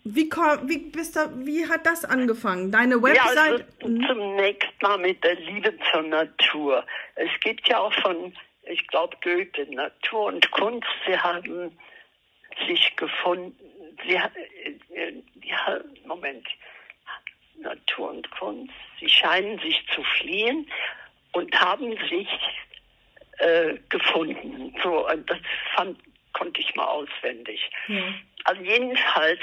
Wie, 0.05 0.27
ko- 0.27 0.59
wie, 0.63 0.79
bist 0.79 1.15
du, 1.15 1.21
wie 1.45 1.65
hat 1.67 1.85
das 1.85 2.03
angefangen? 2.03 2.71
Deine 2.71 2.95
Ja, 2.95 3.23
also 3.23 3.41
Website? 3.53 3.67
zunächst 3.79 4.81
mal 4.81 4.97
mit 4.97 5.23
der 5.23 5.35
Liebe 5.35 5.73
zur 5.91 6.01
Natur. 6.03 6.85
Es 7.15 7.29
gibt 7.41 7.67
ja 7.69 7.79
auch 7.79 7.93
von, 8.01 8.33
ich 8.63 8.85
glaube, 8.87 9.15
Goethe, 9.23 9.65
Natur 9.73 10.25
und 10.25 10.51
Kunst, 10.51 10.87
sie 11.07 11.17
haben 11.17 11.77
sich 12.67 12.93
gefunden, 12.97 13.57
sie, 14.05 14.15
äh, 14.93 15.13
ja, 15.41 15.79
Moment, 16.05 16.45
Natur 17.55 18.09
und 18.11 18.29
Kunst, 18.31 18.73
sie 18.99 19.07
scheinen 19.07 19.57
sich 19.59 19.85
zu 19.95 20.03
fliehen 20.19 20.69
und 21.31 21.57
haben 21.57 21.91
sich 22.09 22.27
äh, 23.37 23.75
gefunden. 23.89 24.75
So, 24.83 25.07
das 25.27 25.37
fand, 25.75 25.97
konnte 26.33 26.59
ich 26.59 26.75
mal 26.75 26.85
auswendig. 26.87 27.71
Ja. 27.87 28.03
Also 28.43 28.61
jedenfalls, 28.63 29.39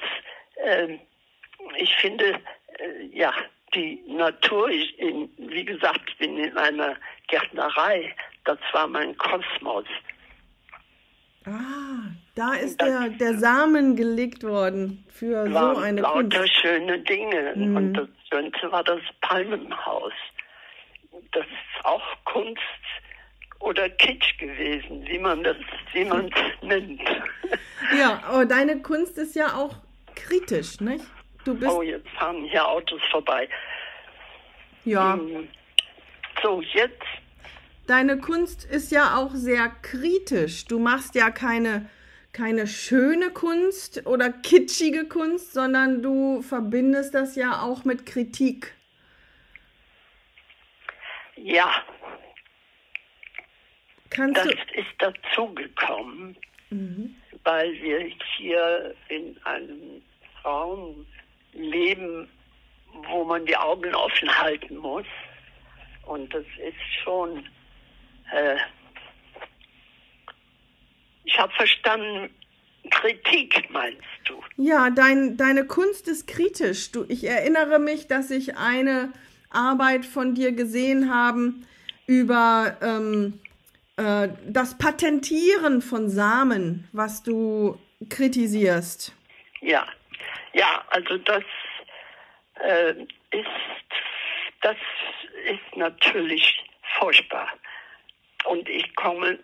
ich 1.77 1.95
finde, 1.97 2.41
äh, 2.79 3.07
ja, 3.13 3.33
die 3.75 4.03
Natur, 4.09 4.69
ich, 4.69 4.99
in, 4.99 5.31
wie 5.39 5.65
gesagt, 5.65 6.01
ich 6.09 6.19
bin 6.19 6.37
in 6.39 6.57
einer 6.57 6.97
Gärtnerei, 7.29 8.15
das 8.45 8.59
war 8.73 8.89
mein 8.89 9.17
Kosmos. 9.17 9.85
Ah, 11.47 12.11
da 12.35 12.55
ist 12.55 12.81
der, 12.81 13.09
der 13.09 13.39
Samen 13.39 13.97
gelegt 13.97 14.43
worden 14.45 15.05
für 15.09 15.51
so 15.51 15.79
eine 15.79 16.03
lauter 16.03 16.41
Kunst. 16.41 16.55
schöne 16.61 16.99
Dinge. 17.01 17.55
Mhm. 17.57 17.77
Und 17.77 17.93
das 17.95 18.09
Schönste 18.31 18.71
war 18.71 18.85
das 18.85 19.01
Palmenhaus. 19.23 20.13
Das 21.33 21.45
ist 21.47 21.85
auch 21.85 22.03
Kunst 22.25 22.61
oder 23.61 23.89
Kitsch 23.89 24.39
gewesen, 24.39 25.07
wie 25.07 25.19
man 25.19 25.43
das, 25.43 25.57
wie 25.93 26.05
man 26.05 26.27
es 26.27 26.63
nennt. 26.63 27.01
Ja, 27.99 28.23
aber 28.27 28.47
deine 28.47 28.83
Kunst 28.83 29.17
ist 29.19 29.35
ja 29.35 29.55
auch 29.55 29.77
kritisch, 30.25 30.81
nicht? 30.81 31.05
Du 31.45 31.55
bist, 31.59 31.71
Oh, 31.71 31.83
jetzt 31.83 32.09
fahren 32.11 32.45
hier 32.45 32.67
Autos 32.67 33.01
vorbei. 33.11 33.49
ja, 34.85 35.15
Hm. 35.15 35.49
So, 36.43 36.63
jetzt 36.63 37.03
deine 37.87 38.19
Kunst 38.19 38.65
ist 38.65 38.93
ja 38.93 39.17
auch 39.17 39.33
sehr 39.35 39.69
kritisch. 39.83 40.65
Du 40.67 40.79
machst 40.79 41.15
ja 41.15 41.31
keine, 41.31 41.89
keine 42.33 42.67
schöne 42.67 43.31
Kunst 43.31 44.07
oder 44.07 44.31
kitschige 44.31 45.07
Kunst, 45.09 45.53
sondern 45.53 46.03
du 46.03 46.41
verbindest 46.43 47.15
das 47.15 47.37
ja 47.37 47.63
auch 47.63 47.85
mit 47.85 48.07
Kritik. 48.07 48.75
Ja, 51.37 51.71
Kannst 54.11 54.37
das 54.39 54.45
du. 54.47 54.81
ist 54.81 54.91
dazugekommen, 54.99 56.37
Mhm. 56.71 57.15
weil 57.45 57.73
wir 57.81 58.11
hier 58.37 58.95
in 59.09 59.37
einem 59.45 60.03
Raum 60.45 61.07
leben, 61.53 62.29
wo 63.09 63.25
man 63.25 63.47
die 63.47 63.57
Augen 63.57 63.95
offen 63.95 64.39
halten 64.39 64.77
muss. 64.77 65.07
Und 66.07 66.33
das 66.35 66.45
ist 66.67 67.03
schon. 67.05 67.47
Äh, 68.33 68.57
ich 71.25 71.39
habe 71.39 71.53
verstanden, 71.53 72.31
Kritik 72.91 73.69
meinst 73.71 74.01
du? 74.25 74.43
Ja, 74.57 74.91
dein, 74.91 75.37
deine 75.37 75.67
Kunst 75.67 76.09
ist 76.09 76.27
kritisch. 76.27 76.93
Du, 76.93 77.05
ich 77.09 77.25
erinnere 77.25 77.79
mich, 77.79 78.09
dass 78.09 78.31
ich 78.31 78.57
eine 78.57 79.13
Arbeit 79.51 80.07
von 80.07 80.35
dir 80.35 80.53
gesehen 80.53 81.13
habe 81.13 81.55
über 82.07 82.77
ähm, 82.81 83.41
äh, 83.97 84.29
das 84.47 84.79
Patentieren 84.79 85.83
von 85.83 86.09
Samen, 86.09 86.89
was 86.93 87.23
du 87.23 87.79
kritisierst. 88.09 89.13
Ja, 89.61 89.87
ja, 90.53 90.85
also 90.91 91.19
das 91.19 91.45
äh, 92.61 92.95
ist 93.31 93.47
das 94.61 94.77
ist 95.45 95.77
natürlich 95.77 96.65
furchtbar. 96.99 97.49
Und 98.45 98.69
ich 98.69 98.95
komme, 98.95 99.39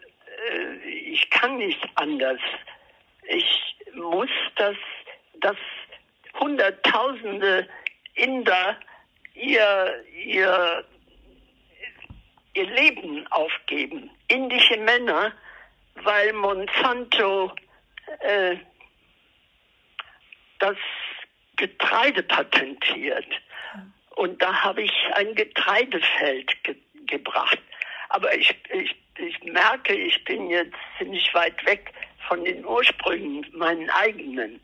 äh, 0.51 0.89
ich 0.89 1.29
kann 1.31 1.57
nicht 1.57 1.81
anders. 1.95 2.41
Ich 3.29 3.77
muss 3.95 4.31
das, 4.57 4.77
dass 5.41 5.57
Hunderttausende 6.39 7.67
Inder 8.15 8.77
ihr, 9.35 10.05
ihr, 10.15 10.85
ihr 12.55 12.67
Leben 12.67 13.27
aufgeben. 13.29 14.11
Indische 14.29 14.77
Männer, 14.79 15.33
weil 15.95 16.33
Monsanto 16.35 17.53
äh, 18.21 18.57
das 20.59 20.77
Getreide 21.57 22.23
patentiert. 22.23 23.27
Und 24.17 24.41
da 24.41 24.53
habe 24.63 24.83
ich 24.83 24.93
ein 25.15 25.35
Getreidefeld 25.35 26.65
ge 26.65 26.77
gebracht. 27.07 27.59
Aber 28.09 28.35
ich, 28.37 28.53
ich, 28.73 28.97
ich 29.19 29.43
merke, 29.45 29.95
ich 29.95 30.25
bin 30.25 30.51
jetzt 30.51 30.75
ziemlich 30.99 31.33
weit 31.35 31.65
weg 31.65 31.93
von 32.27 32.45
den 32.45 32.65
Ursprüngen, 32.65 33.47
meinen 33.53 33.89
eigenen. 33.91 34.61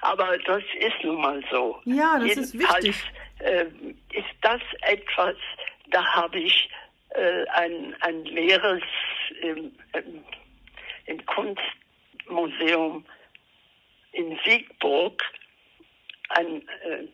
Aber 0.00 0.38
das 0.38 0.62
ist 0.78 1.04
nun 1.04 1.20
mal 1.20 1.44
so. 1.50 1.78
Ja, 1.84 2.18
das 2.18 2.36
ist 2.36 2.54
Jedenfalls, 2.54 2.84
wichtig. 2.84 3.12
Äh, 3.40 3.66
ist 4.14 4.34
das 4.40 4.62
etwas, 4.82 5.36
da 5.90 6.02
habe 6.14 6.38
ich 6.38 6.70
äh, 7.10 7.44
ein, 7.48 7.94
ein 8.00 8.24
leeres 8.24 8.82
im, 9.42 9.72
im, 9.92 10.24
im 11.06 11.26
Kunstmuseum 11.26 13.04
in 14.12 14.38
Siegburg 14.44 15.22
ein, 16.30 16.66
äh, 16.84 17.08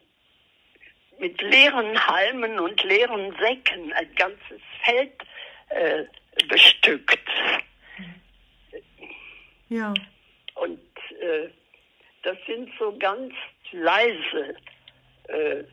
mit 1.19 1.41
leeren 1.43 2.07
Halmen 2.07 2.59
und 2.61 2.83
leeren 2.85 3.35
Säcken 3.41 3.93
ein 3.93 4.15
ganzes 4.15 4.61
Feld 4.85 5.13
äh, 5.71 6.05
bestückt. 6.49 7.19
Ja, 9.69 9.93
Und 10.55 10.81
äh, 11.21 11.49
das 12.23 12.37
sind 12.47 12.71
so 12.79 12.97
ganz 12.99 13.35
leise 13.73 14.57
äh, 15.29 15.65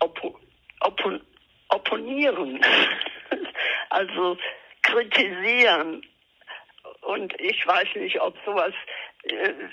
oppo 0.00 0.38
oppo 0.80 1.18
opponieren, 1.68 2.60
also 3.90 4.38
kritisieren. 4.82 6.06
Und 7.02 7.38
ich 7.40 7.66
weiß 7.66 7.88
nicht, 7.96 8.20
ob 8.20 8.36
sowas, 8.44 8.72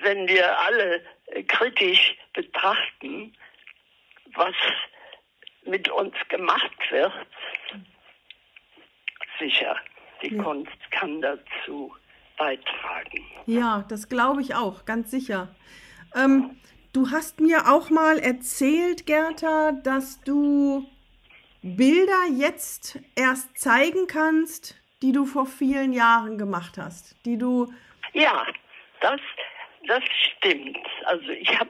wenn 0.02 0.28
wir 0.28 0.60
alle 0.60 1.02
kritisch 1.48 2.16
betrachten, 2.34 3.36
was 4.36 4.56
mit 5.66 5.90
uns 5.90 6.14
gemacht 6.30 6.72
wird, 6.90 7.14
sicher, 9.40 9.76
die 10.22 10.36
Ja. 10.36 10.44
Kunst 10.44 10.92
kann 10.92 11.22
dazu 11.22 11.94
beitragen. 12.38 13.26
ja, 13.46 13.86
das 13.90 14.10
glaube 14.10 14.42
ich 14.42 14.56
auch, 14.56 14.86
ganz 14.86 15.12
sicher. 15.12 15.54
Ähm, 16.16 16.58
du 16.94 17.12
hast 17.12 17.40
mir 17.40 17.68
auch 17.72 17.90
mal 17.90 18.18
erzählt, 18.20 19.06
Gerta, 19.06 19.72
dass 19.72 20.22
du 20.22 20.86
Bilder 21.62 22.26
jetzt 22.36 23.00
erst 23.16 23.58
zeigen 23.58 24.08
kannst, 24.08 24.76
die 25.02 25.12
du 25.12 25.26
vor 25.26 25.46
vielen 25.46 25.94
Jahren 25.94 26.38
gemacht 26.38 26.78
hast, 26.78 27.16
die 27.26 27.38
du 27.38 27.72
Ja, 28.14 28.46
das, 29.04 29.22
das 29.88 30.04
stimmt. 30.38 30.78
Also 31.06 31.30
ich 31.30 31.60
habe 31.60 31.70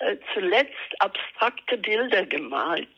äh, 0.00 0.16
zuletzt 0.34 1.00
abstrakte 1.00 1.76
Bilder 1.78 2.26
gemalt. 2.26 2.88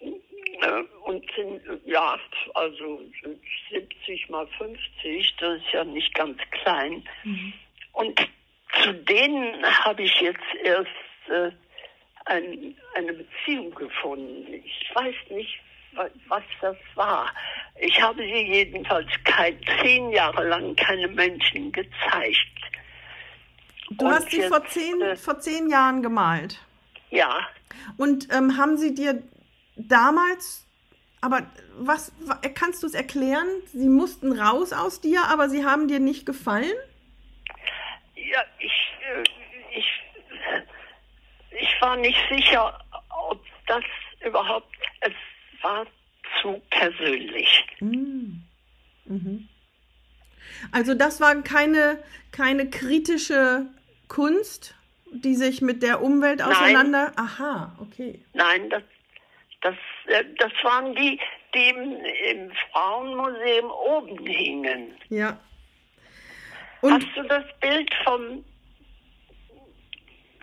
Äh, 0.00 0.82
und 1.04 1.24
sind, 1.34 1.60
ja, 1.86 2.18
also 2.54 3.00
70 3.70 4.28
mal 4.28 4.46
50, 4.58 5.34
das 5.38 5.58
ist 5.58 5.72
ja 5.72 5.84
nicht 5.84 6.14
ganz 6.14 6.38
klein. 6.50 7.06
Und 7.92 8.18
zu 8.82 8.92
denen 8.92 9.64
habe 9.84 10.02
ich 10.02 10.14
jetzt 10.20 10.54
erst 10.62 10.90
äh, 11.28 11.50
ein, 12.26 12.76
eine 12.94 13.12
Beziehung 13.14 13.74
gefunden. 13.74 14.52
Ich 14.64 14.90
weiß 14.94 15.14
nicht, 15.30 15.58
wa- 15.92 16.10
was 16.28 16.42
das 16.60 16.76
war. 16.94 17.32
Ich 17.80 18.00
habe 18.00 18.22
sie 18.22 18.46
jedenfalls 18.46 19.08
kein, 19.24 19.58
zehn 19.82 20.10
Jahre 20.10 20.46
lang 20.48 20.74
keine 20.76 21.08
Menschen 21.08 21.72
gezeigt. 21.72 22.48
Du 23.90 24.06
Und 24.06 24.12
hast 24.12 24.30
sie 24.30 24.42
vor 24.42 24.64
zehn, 24.66 25.00
äh, 25.00 25.16
vor 25.16 25.38
zehn 25.40 25.70
Jahren 25.70 26.02
gemalt. 26.02 26.60
Ja, 27.10 27.46
Und 27.96 28.32
ähm, 28.32 28.56
haben 28.56 28.76
sie 28.76 28.94
dir 28.94 29.22
damals 29.76 30.66
aber 31.26 31.42
was 31.78 32.12
kannst 32.54 32.84
du 32.84 32.86
es 32.86 32.94
erklären? 32.94 33.48
Sie 33.72 33.88
mussten 33.88 34.38
raus 34.38 34.72
aus 34.72 35.00
dir, 35.00 35.24
aber 35.24 35.48
sie 35.48 35.64
haben 35.64 35.88
dir 35.88 35.98
nicht 35.98 36.24
gefallen? 36.24 36.72
Ja, 38.14 38.44
ich, 38.60 38.72
äh, 39.00 39.24
ich, 39.76 40.02
ich 41.60 41.80
war 41.80 41.96
nicht 41.96 42.18
sicher, 42.30 42.78
ob 43.28 43.44
das 43.66 43.82
überhaupt, 44.24 44.72
es 45.00 45.12
war 45.62 45.86
zu 46.40 46.62
persönlich. 46.70 47.64
Mm. 47.80 48.42
Mhm. 49.06 49.48
Also 50.70 50.94
das 50.94 51.20
war 51.20 51.34
keine, 51.42 52.02
keine 52.30 52.70
kritische 52.70 53.66
Kunst, 54.08 54.74
die 55.12 55.34
sich 55.34 55.62
mit 55.62 55.82
der 55.82 56.02
Umwelt 56.02 56.42
auseinander. 56.42 57.12
Nein. 57.16 57.26
Aha, 57.26 57.76
okay. 57.80 58.20
Nein, 58.32 58.70
das, 58.70 58.82
das, 59.62 59.74
äh, 60.06 60.24
das 60.38 60.52
waren 60.62 60.94
die, 60.94 61.18
die 61.54 61.68
im, 61.68 61.96
im 62.30 62.52
Frauenmuseum 62.72 63.70
oben 63.70 64.26
hingen. 64.26 64.94
Ja. 65.08 65.38
Und 66.80 66.92
Hast 66.92 67.16
du 67.16 67.22
das 67.24 67.44
Bild 67.60 67.90
vom, 68.04 68.44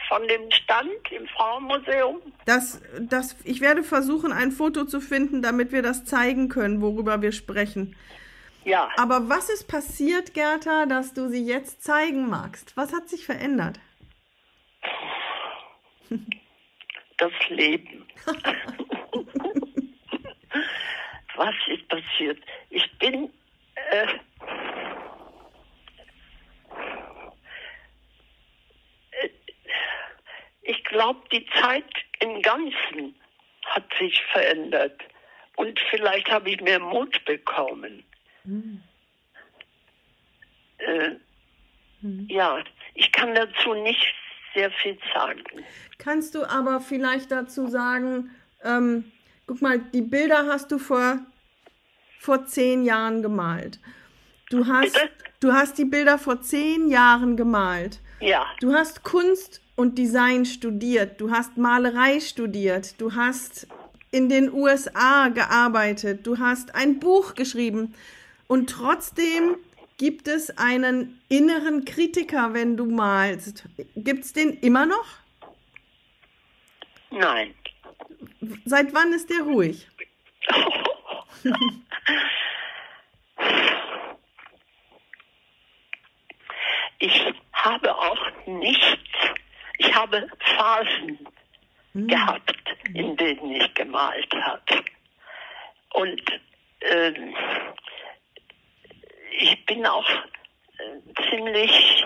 von 0.08 0.28
dem 0.28 0.52
Stand 0.52 1.12
im 1.12 1.28
Frauenmuseum? 1.28 2.22
Das, 2.46 2.82
das, 3.00 3.38
ich 3.44 3.62
werde 3.62 3.84
versuchen, 3.84 4.32
ein 4.32 4.52
Foto 4.52 4.86
zu 4.86 5.00
finden, 5.00 5.42
damit 5.42 5.72
wir 5.72 5.82
das 5.82 6.06
zeigen 6.06 6.50
können, 6.50 6.82
worüber 6.82 7.22
wir 7.22 7.32
sprechen. 7.32 7.96
Ja. 8.66 8.90
Aber 8.98 9.30
was 9.30 9.50
ist 9.50 9.68
passiert, 9.68 10.34
Gerda, 10.34 10.86
dass 10.86 11.14
du 11.14 11.28
sie 11.30 11.46
jetzt 11.46 11.84
zeigen 11.84 12.30
magst? 12.30 12.76
Was 12.78 12.94
hat 12.94 13.10
sich 13.10 13.26
verändert? 13.26 13.80
Das 17.18 17.32
Leben. 17.50 18.08
was 21.36 21.56
ist 21.68 21.88
passiert? 21.88 22.40
Ich 22.70 22.98
bin 23.00 23.30
äh, 23.92 24.08
ich 30.64 30.84
glaube, 30.86 31.22
die 31.32 31.46
Zeit 31.62 31.86
im 32.20 32.42
Ganzen 32.42 33.16
hat 33.66 33.86
sich 34.00 34.22
verändert. 34.32 35.02
Und 35.56 35.80
vielleicht 35.90 36.30
habe 36.32 36.50
ich 36.50 36.62
mehr 36.62 36.80
Mut 36.80 37.24
bekommen. 37.26 38.04
Mhm. 38.46 38.82
Äh, 40.78 41.10
mhm. 42.02 42.28
Ja, 42.30 42.64
ich 42.96 43.12
kann 43.12 43.34
dazu 43.36 43.74
nicht 43.74 44.14
sehr 44.54 44.72
viel 44.72 44.98
sagen. 45.14 45.44
Kannst 45.98 46.36
du 46.36 46.44
aber 46.44 46.80
vielleicht 46.80 47.32
dazu 47.32 47.68
sagen, 47.68 48.32
ähm, 48.64 49.12
guck 49.48 49.62
mal, 49.62 49.80
die 49.80 50.02
Bilder 50.02 50.46
hast 50.48 50.72
du 50.72 50.78
vor, 50.78 51.20
vor 52.20 52.46
zehn 52.46 52.84
Jahren 52.84 53.22
gemalt. 53.22 53.80
Du 54.50 54.68
hast, 54.68 54.98
du 55.40 55.54
hast 55.54 55.78
die 55.78 55.86
Bilder 55.86 56.20
vor 56.20 56.42
zehn 56.42 56.88
Jahren 56.88 57.38
gemalt. 57.38 58.00
Ja. 58.20 58.46
Du 58.60 58.74
hast 58.74 59.04
Kunst 59.04 59.62
und 59.76 59.98
Design 59.98 60.46
studiert. 60.46 61.20
Du 61.20 61.32
hast 61.32 61.58
Malerei 61.58 62.20
studiert. 62.20 63.00
Du 63.02 63.16
hast 63.16 63.68
in 64.12 64.30
den 64.30 64.54
USA 64.54 65.30
gearbeitet. 65.30 66.28
Du 66.28 66.38
hast 66.38 66.76
ein 66.76 67.00
Buch 67.00 67.34
geschrieben. 67.34 67.96
Und 68.54 68.70
trotzdem 68.70 69.58
gibt 69.98 70.28
es 70.28 70.56
einen 70.60 71.20
inneren 71.28 71.86
Kritiker, 71.86 72.54
wenn 72.54 72.78
du 72.78 72.86
malst. 72.86 73.68
Gibt 73.96 74.26
es 74.26 74.34
den 74.34 74.60
immer 74.60 74.86
noch? 74.86 75.08
Nein. 77.10 77.56
Seit 78.66 78.94
wann 78.94 79.12
ist 79.12 79.32
der 79.32 79.40
ruhig? 79.40 79.88
ich 87.00 87.34
habe 87.54 87.96
auch 87.96 88.46
nichts, 88.46 89.10
ich 89.80 89.96
habe 89.96 90.30
Phasen 90.56 91.18
hm. 91.94 92.08
gehabt, 92.08 92.56
in 92.94 93.18
denen 93.18 93.56
ich 93.56 93.74
gemalt 93.74 94.32
habe. 94.32 94.84
Und 95.96 96.22
äh, 96.82 97.14
ich 99.40 99.66
bin 99.66 99.86
auch 99.86 100.10
äh, 100.10 101.30
ziemlich 101.30 102.06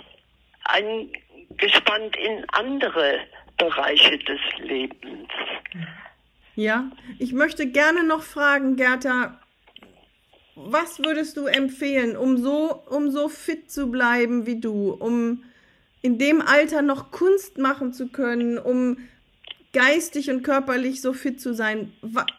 eingespannt 0.65 2.15
in 2.17 2.45
andere 2.49 3.19
Bereiche 3.57 4.17
des 4.19 4.39
Lebens. 4.59 5.29
Ja, 6.55 6.91
ich 7.19 7.33
möchte 7.33 7.67
gerne 7.67 8.03
noch 8.03 8.23
fragen, 8.23 8.75
Gerda, 8.75 9.39
was 10.55 10.99
würdest 10.99 11.37
du 11.37 11.45
empfehlen, 11.45 12.17
um 12.17 12.37
so, 12.37 12.83
um 12.89 13.11
so 13.11 13.29
fit 13.29 13.71
zu 13.71 13.91
bleiben 13.91 14.45
wie 14.47 14.59
du, 14.59 14.91
um 14.91 15.43
in 16.01 16.17
dem 16.17 16.41
Alter 16.41 16.81
noch 16.81 17.11
Kunst 17.11 17.57
machen 17.57 17.93
zu 17.93 18.09
können, 18.09 18.57
um 18.57 18.97
geistig 19.73 20.29
und 20.29 20.43
körperlich 20.43 21.01
so 21.01 21.13
fit 21.13 21.39
zu 21.41 21.53
sein? 21.53 21.93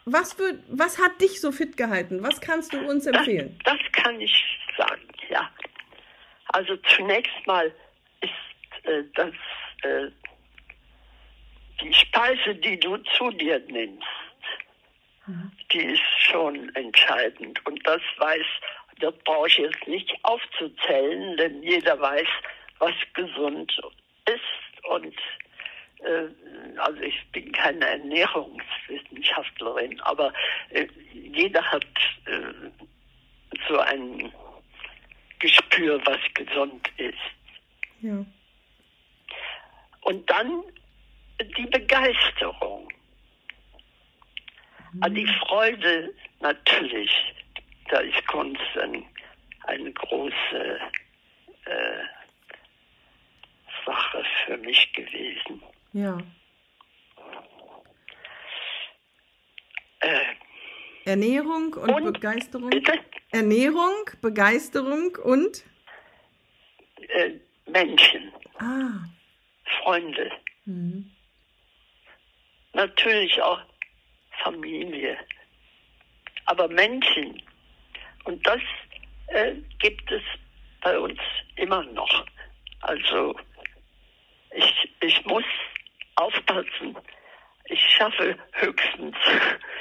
Was, 0.04 0.38
wird, 0.38 0.60
was 0.68 0.98
hat 0.98 1.20
dich 1.20 1.40
so 1.40 1.52
fit 1.52 1.76
gehalten? 1.76 2.22
Was 2.22 2.40
kannst 2.40 2.72
du 2.72 2.78
uns 2.78 3.06
empfehlen? 3.06 3.58
Das, 3.64 3.76
das 3.78 4.04
kann 4.04 4.20
ich 4.20 4.44
sagen, 4.76 5.08
ja. 5.28 5.48
Also 6.48 6.76
zunächst 6.96 7.46
mal 7.46 7.72
ist 8.20 8.84
äh, 8.84 9.02
das 9.14 9.34
äh, 9.82 10.10
die 11.80 11.94
Speise, 11.94 12.54
die 12.56 12.78
du 12.78 12.96
zu 13.16 13.30
dir 13.30 13.60
nimmst, 13.68 14.04
mhm. 15.26 15.52
die 15.72 15.84
ist 15.84 16.02
schon 16.18 16.74
entscheidend. 16.74 17.64
Und 17.66 17.86
das 17.86 18.00
weiß, 18.18 18.46
das 19.00 19.14
brauche 19.24 19.48
ich 19.48 19.58
jetzt 19.58 19.86
nicht 19.86 20.12
aufzuzählen, 20.22 21.36
denn 21.36 21.62
jeder 21.62 22.00
weiß, 22.00 22.28
was 22.78 22.94
gesund 23.14 23.72
ist. 24.26 24.84
Und 24.90 25.14
also 26.78 27.00
ich 27.00 27.26
bin 27.32 27.50
keine 27.52 27.86
Ernährungswissenschaftlerin, 27.86 29.98
aber 30.00 30.32
äh, 30.70 30.86
jeder 31.12 31.62
hat 31.62 31.86
äh, 32.26 32.70
so 33.68 33.78
ein 33.78 34.32
Gespür, 35.40 36.00
was 36.04 36.18
gesund 36.34 36.90
ist. 36.96 37.14
Ja. 38.00 38.24
Und 40.02 40.30
dann 40.30 40.62
die 41.56 41.66
Begeisterung. 41.66 42.88
Mhm. 44.92 45.14
Die 45.14 45.26
Freude 45.46 46.14
natürlich, 46.40 47.10
da 47.90 47.98
ist 47.98 48.26
Kunst 48.26 48.60
ein, 48.80 49.04
eine 49.64 49.92
große 49.92 50.80
äh, 51.66 52.02
Sache 53.84 54.24
für 54.46 54.56
mich 54.58 54.92
gewesen. 54.92 55.62
Ja. 55.92 56.18
Äh, 60.00 60.20
Ernährung 61.04 61.72
und, 61.74 61.90
und, 61.90 62.12
Begeisterung. 62.12 62.70
Bitte? 62.70 62.92
Ernährung, 63.30 64.10
Begeisterung 64.20 65.16
und 65.16 65.64
äh, 67.08 67.32
Menschen. 67.66 68.32
Ah. 68.58 68.90
Freunde. 69.82 70.30
Mhm. 70.66 71.10
Natürlich 72.74 73.40
auch 73.40 73.60
Familie. 74.42 75.16
Aber 76.46 76.68
Menschen. 76.68 77.42
Und 78.24 78.46
das 78.46 78.60
äh, 79.28 79.54
gibt 79.78 80.10
es 80.10 80.22
bei 80.82 80.98
uns 80.98 81.18
immer 81.56 81.82
noch. 81.84 82.26
Also 82.80 83.34
ich, 84.54 84.92
ich 85.00 85.24
muss 85.26 85.44
aufpassen. 86.18 86.96
Ich 87.66 87.80
schaffe 87.96 88.36
höchstens 88.52 89.16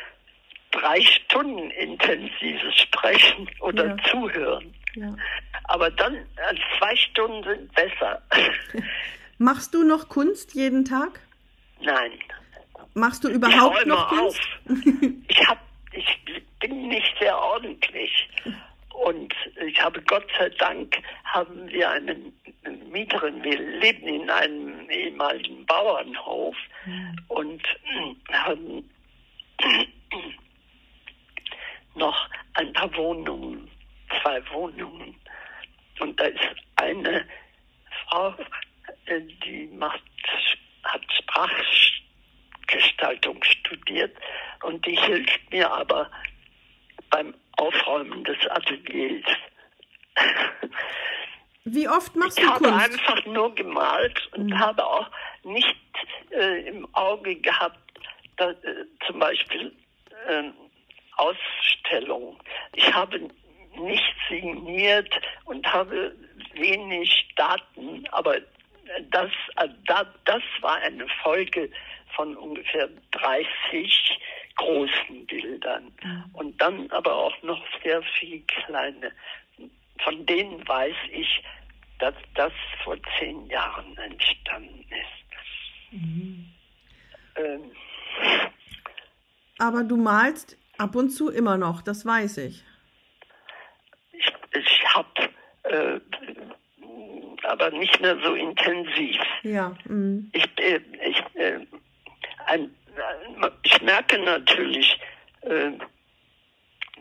drei 0.71 1.01
Stunden 1.01 1.71
intensives 1.71 2.75
Sprechen 2.75 3.49
oder 3.59 3.87
ja. 3.87 3.97
Zuhören. 4.09 4.73
Ja. 4.95 5.15
Aber 5.65 5.89
dann 5.91 6.25
also 6.47 6.61
zwei 6.77 6.95
Stunden 6.95 7.43
sind 7.43 7.73
besser. 7.73 8.21
Machst 9.37 9.73
du 9.73 9.83
noch 9.83 10.09
Kunst 10.09 10.55
jeden 10.55 10.85
Tag? 10.85 11.19
Nein. 11.81 12.11
Machst 12.93 13.23
du 13.23 13.29
überhaupt 13.29 13.85
noch 13.85 14.09
Kunst? 14.09 14.39
Auf. 14.65 14.75
ich, 15.27 15.47
hab, 15.47 15.59
ich 15.91 16.19
bin 16.59 16.87
nicht 16.87 17.15
sehr 17.19 17.37
ordentlich. 17.37 18.29
Und 19.05 19.33
ich 19.63 19.79
habe 19.81 20.01
Gott 20.01 20.27
sei 20.39 20.49
Dank 20.49 20.97
haben 21.23 21.69
wir 21.69 21.89
einen 21.89 22.33
Mieterin. 22.89 23.43
Wir 23.43 23.59
leben 23.59 24.07
in 24.07 24.27
einem 24.29 24.89
ehemaligen 24.89 25.65
Bauernhof 25.67 26.55
mhm. 26.85 27.15
und 27.27 27.61
haben 28.31 28.89
noch 31.93 32.27
ein 32.55 32.73
paar 32.73 32.93
Wohnungen, 32.95 33.69
zwei 34.21 34.41
Wohnungen. 34.49 35.15
Und 35.99 36.19
da 36.19 36.25
ist 36.25 36.41
eine 36.77 37.23
Frau, 38.05 38.33
äh, 39.05 39.21
die 39.45 39.67
macht, 39.73 40.01
hat 40.83 41.03
Sprachgestaltung 41.13 43.43
studiert 43.43 44.17
und 44.63 44.83
die 44.87 44.97
hilft 44.97 45.51
mir 45.51 45.71
aber 45.71 46.09
beim 47.09 47.33
Aufräumen 47.57 48.23
des 48.23 48.37
Ateliers. 48.49 49.25
Wie 51.65 51.86
oft 51.97 52.15
machst 52.15 52.39
ich 52.39 52.45
du 52.45 52.51
Kunst? 52.51 52.63
Ich 52.63 52.71
habe 52.71 52.83
einfach 52.83 53.25
nur 53.25 53.55
gemalt 53.55 54.29
und 54.35 54.47
mhm. 54.47 54.59
habe 54.59 54.85
auch 54.85 55.09
nicht 55.43 55.75
äh, 56.31 56.67
im 56.67 56.87
Auge 56.93 57.35
gehabt, 57.35 57.79
dass, 58.37 58.55
äh, 58.63 58.85
zum 59.05 59.19
Beispiel 59.19 59.75
äh, 60.27 60.43
Ausstellungen. 61.17 62.37
Ich 62.73 62.93
habe 62.93 63.27
nicht 63.79 64.15
signiert 64.29 65.13
und 65.45 65.65
habe 65.71 66.15
wenig 66.53 67.27
Daten, 67.35 68.07
aber 68.11 68.37
das, 69.11 69.31
äh, 69.57 69.67
das 70.25 70.43
war 70.61 70.77
eine 70.77 71.07
Folge 71.23 71.69
von 72.15 72.35
ungefähr 72.35 72.89
30 73.11 74.19
großen 74.55 75.25
Bildern 75.27 75.93
mhm. 76.03 76.25
und 76.33 76.61
dann 76.61 76.89
aber 76.91 77.15
auch 77.15 77.43
noch 77.43 77.63
sehr 77.83 78.01
viele 78.19 78.41
kleine. 78.41 79.11
Von 80.03 80.25
denen 80.25 80.67
weiß 80.67 80.95
ich, 81.11 81.43
dass 81.99 82.15
das 82.35 82.53
vor 82.83 82.97
zehn 83.17 83.47
Jahren 83.47 83.97
entstanden 83.97 84.85
ist. 84.89 85.91
Mhm. 85.91 86.53
Ähm, 87.35 87.71
aber 89.59 89.83
du 89.83 89.97
malst 89.97 90.57
ab 90.77 90.95
und 90.95 91.09
zu 91.09 91.29
immer 91.29 91.57
noch, 91.57 91.81
das 91.81 92.05
weiß 92.05 92.37
ich. 92.37 92.63
Ich, 94.11 94.33
ich 94.53 94.85
habe 94.93 95.29
äh, 95.63 95.99
aber 97.43 97.71
nicht 97.71 97.99
mehr 98.01 98.17
so 98.23 98.33
intensiv. 98.33 99.17
Ja. 99.43 99.75
Mhm. 99.85 100.29
Ich, 100.33 100.47
äh, 100.57 100.81
ich, 101.05 101.23
äh, 101.35 101.59
ein, 102.45 102.75
äh, 102.95 103.49
ich 103.63 103.81
merke 103.81 104.19
natürlich, 104.19 104.99
äh, 105.41 105.71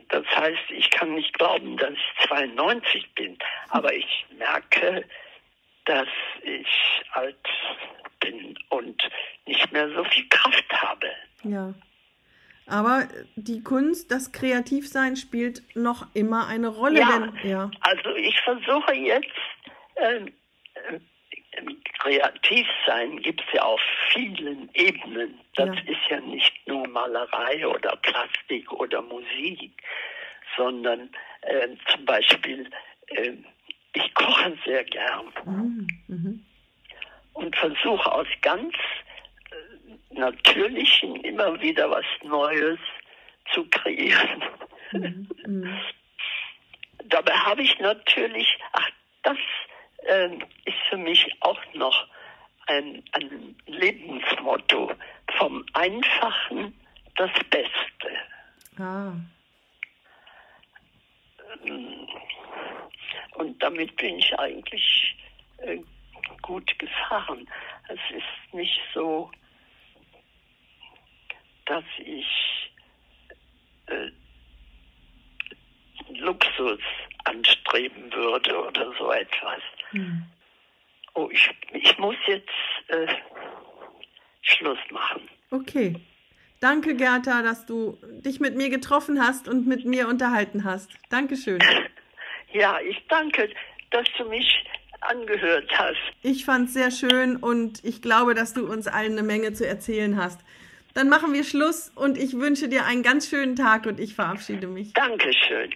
das 0.09 0.25
heißt, 0.27 0.71
ich 0.71 0.90
kann 0.90 1.14
nicht 1.14 1.37
glauben, 1.38 1.77
dass 1.77 1.92
ich 1.92 2.29
92 2.29 3.14
bin, 3.14 3.37
aber 3.71 3.92
ich 3.92 4.27
merke, 4.38 5.05
dass 5.85 6.09
ich 6.42 6.66
alt 7.12 7.37
bin 8.21 8.59
und 8.71 9.03
nicht 9.47 9.73
mehr 9.73 9.88
so 9.90 10.05
viel 10.05 10.29
Kraft 10.29 10.73
habe. 10.73 11.09
Ja. 11.45 11.75
Aber 12.69 13.07
die 13.37 13.62
Kunst, 13.62 14.11
das 14.11 14.33
Kreativsein 14.33 15.16
spielt 15.16 15.62
noch 15.77 16.07
immer 16.14 16.49
eine 16.49 16.69
Rolle. 16.69 17.01
Ja, 17.01 17.19
denn, 17.19 17.49
ja. 17.49 17.71
also 17.81 18.11
ich 18.16 18.40
versuche 18.40 18.92
jetzt, 18.95 19.31
äh, 19.95 20.21
kreativ 21.99 22.66
sein 22.87 23.21
gibt 23.23 23.40
es 23.40 23.53
ja 23.55 23.62
auf 23.62 23.81
vielen 24.12 24.69
Ebenen. 24.75 25.40
Das 25.57 25.69
ja. 25.69 25.92
ist 25.92 26.11
ja 26.11 26.21
nicht 26.21 26.53
nur 26.66 26.87
Malerei 26.88 27.66
oder 27.66 27.97
Plastik 27.97 28.71
oder 28.73 29.03
Musik, 29.03 29.73
sondern 30.57 31.11
äh, 31.42 31.69
zum 31.88 32.05
Beispiel, 32.05 32.71
äh, 33.09 33.33
ich 33.95 34.14
koche 34.14 34.57
sehr 34.64 34.85
gern 34.85 35.33
mhm. 35.45 35.87
Mhm. 36.09 36.47
und 37.35 37.57
versuche 37.57 38.12
aus 38.12 38.29
ganz 38.42 38.75
äh, 39.51 40.14
Natürlichen 40.19 41.16
immer 41.25 41.61
wieder 41.61 41.90
was 41.90 42.05
Neues 42.23 42.79
zu 43.53 43.64
kreieren. 43.71 44.42
Mhm. 44.92 45.29
Dabei 47.09 47.33
habe 47.35 47.62
ich 47.62 47.79
natürlich, 47.79 48.59
ach, 48.73 48.90
das 49.23 49.38
äh, 49.99 50.29
ist 50.65 50.79
für 50.89 50.97
mich 50.97 51.27
auch 51.41 51.61
noch 51.75 52.07
ein, 52.67 53.03
ein 53.13 53.57
Lebensmotto. 53.67 54.93
Vom 55.39 55.65
Einfachen 55.75 56.75
das 57.17 57.31
Beste. 57.51 58.11
Ah. 58.79 59.13
Ähm, 61.65 62.09
und 63.35 63.63
damit 63.63 63.95
bin 63.97 64.19
ich 64.19 64.39
eigentlich 64.39 65.17
äh, 65.59 65.79
gut 66.43 66.79
gefahren. 66.79 67.49
Es 67.89 68.01
ist 68.17 68.55
nicht 68.55 68.81
so, 68.95 69.31
dass 71.67 71.85
ich 71.99 72.73
äh, 73.87 74.11
Luxus 76.09 76.81
anstreben 77.25 78.13
würde 78.13 78.67
oder 78.67 78.93
so 78.99 79.11
etwas. 79.13 79.63
Hm. 79.90 80.25
Oh, 81.14 81.29
ich, 81.33 81.51
ich 81.72 81.99
muss 81.99 82.16
jetzt 82.27 82.49
äh, 82.88 83.07
Schluss 84.42 84.79
machen. 84.90 85.29
Okay. 85.51 85.96
Danke, 86.61 86.94
Gerda, 86.94 87.42
dass 87.42 87.66
du 87.66 87.99
dich 88.25 88.40
mit 88.40 88.57
mir 88.57 88.70
getroffen 88.70 89.22
hast 89.22 89.49
und 89.49 89.66
mit 89.66 89.85
mir 89.85 90.09
unterhalten 90.09 90.64
hast. 90.64 90.90
Dankeschön. 91.11 91.61
Ja, 92.53 92.79
ich 92.81 92.96
danke, 93.09 93.51
dass 93.90 94.07
du 94.16 94.25
mich 94.25 94.64
angehört 95.01 95.70
hast. 95.77 95.99
Ich 96.22 96.44
fand 96.44 96.68
es 96.68 96.75
sehr 96.75 96.90
schön 96.90 97.37
und 97.37 97.85
ich 97.85 98.01
glaube, 98.01 98.35
dass 98.35 98.55
du 98.55 98.66
uns 98.66 98.87
allen 98.87 99.12
eine 99.12 99.25
Menge 99.25 99.53
zu 99.53 99.66
erzählen 99.66 100.16
hast. 100.16 100.40
Dann 100.94 101.11
machen 101.11 101.35
wir 101.35 101.44
Schluss 101.44 101.92
und 101.94 102.16
ich 102.16 102.35
wünsche 102.35 102.68
dir 102.68 102.87
einen 102.87 103.03
ganz 103.03 103.29
schönen 103.29 103.57
Tag 103.57 103.85
und 103.85 104.01
ich 104.01 104.14
verabschiede 104.14 104.66
mich. 104.66 104.94
Dankeschön. 104.94 105.75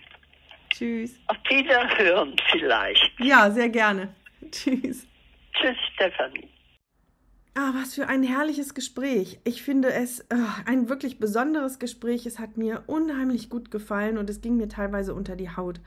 Tschüss. 0.81 1.15
Auf 1.27 1.37
Wiederhören 1.51 2.35
vielleicht. 2.51 3.13
Ja, 3.19 3.51
sehr 3.51 3.69
gerne. 3.69 4.15
Tschüss. 4.51 5.07
Tschüss, 5.53 5.77
Stefanie. 5.93 6.49
Ah, 7.55 7.73
was 7.75 7.97
für 7.97 8.09
ein 8.09 8.23
herrliches 8.23 8.73
Gespräch. 8.73 9.41
Ich 9.45 9.63
finde 9.63 9.93
es 9.93 10.25
oh, 10.33 10.37
ein 10.65 10.89
wirklich 10.89 11.19
besonderes 11.19 11.81
Gespräch. 11.81 12.25
Es 12.25 12.39
hat 12.39 12.57
mir 12.57 12.85
unheimlich 12.87 13.51
gut 13.51 13.71
gefallen 13.71 14.17
und 14.17 14.31
es 14.31 14.41
ging 14.41 14.57
mir 14.57 14.69
teilweise 14.71 15.13
unter 15.13 15.37
die 15.37 15.55
Haut. 15.55 15.83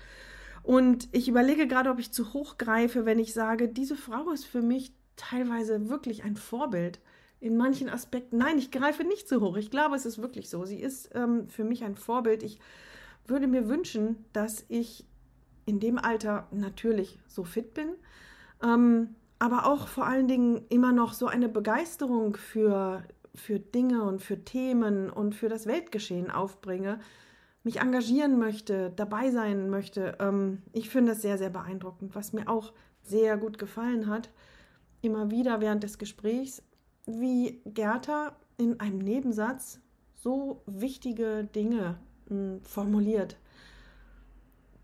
Und 0.61 1.07
ich 1.11 1.27
überlege 1.27 1.65
gerade, 1.65 1.89
ob 1.89 1.97
ich 1.97 2.11
zu 2.11 2.33
hoch 2.33 2.59
greife, 2.59 3.07
wenn 3.07 3.17
ich 3.17 3.33
sage, 3.33 3.69
diese 3.69 3.95
Frau 3.95 4.29
ist 4.29 4.45
für 4.45 4.61
mich 4.61 4.91
teilweise 5.15 5.89
wirklich 5.89 6.23
ein 6.23 6.35
Vorbild. 6.35 6.99
In 7.39 7.57
manchen 7.57 7.89
Aspekten, 7.89 8.37
nein, 8.37 8.59
ich 8.59 8.69
greife 8.69 9.03
nicht 9.03 9.27
zu 9.27 9.41
hoch. 9.41 9.57
Ich 9.57 9.71
glaube, 9.71 9.95
es 9.95 10.05
ist 10.05 10.21
wirklich 10.21 10.51
so. 10.51 10.65
Sie 10.65 10.79
ist 10.79 11.09
ähm, 11.15 11.49
für 11.49 11.63
mich 11.63 11.83
ein 11.83 11.95
Vorbild. 11.95 12.43
Ich 12.43 12.59
würde 13.25 13.47
mir 13.47 13.67
wünschen, 13.69 14.25
dass 14.33 14.65
ich 14.69 15.05
in 15.65 15.79
dem 15.79 15.97
Alter 15.97 16.47
natürlich 16.51 17.19
so 17.27 17.43
fit 17.43 17.73
bin, 17.73 17.89
ähm, 18.61 19.15
aber 19.39 19.65
auch 19.65 19.87
vor 19.87 20.05
allen 20.05 20.27
Dingen 20.27 20.65
immer 20.69 20.91
noch 20.91 21.13
so 21.13 21.27
eine 21.27 21.49
Begeisterung 21.49 22.35
für, 22.35 23.03
für 23.35 23.59
Dinge 23.59 24.03
und 24.03 24.21
für 24.21 24.43
Themen 24.43 25.09
und 25.09 25.35
für 25.35 25.49
das 25.49 25.65
Weltgeschehen 25.65 26.31
aufbringe, 26.31 26.99
mich 27.63 27.79
engagieren 27.79 28.39
möchte, 28.39 28.91
dabei 28.95 29.31
sein 29.31 29.69
möchte. 29.69 30.17
Ähm, 30.19 30.61
ich 30.73 30.89
finde 30.89 31.13
es 31.13 31.21
sehr, 31.21 31.37
sehr 31.37 31.49
beeindruckend. 31.49 32.15
Was 32.15 32.33
mir 32.33 32.49
auch 32.49 32.73
sehr 33.01 33.37
gut 33.37 33.57
gefallen 33.57 34.07
hat, 34.07 34.29
immer 35.01 35.31
wieder 35.31 35.61
während 35.61 35.83
des 35.83 35.97
Gesprächs, 35.97 36.63
wie 37.05 37.61
Gerda 37.65 38.35
in 38.57 38.79
einem 38.79 38.99
Nebensatz 38.99 39.79
so 40.13 40.61
wichtige 40.65 41.43
Dinge 41.43 41.97
hm, 42.27 42.61
formuliert. 42.63 43.37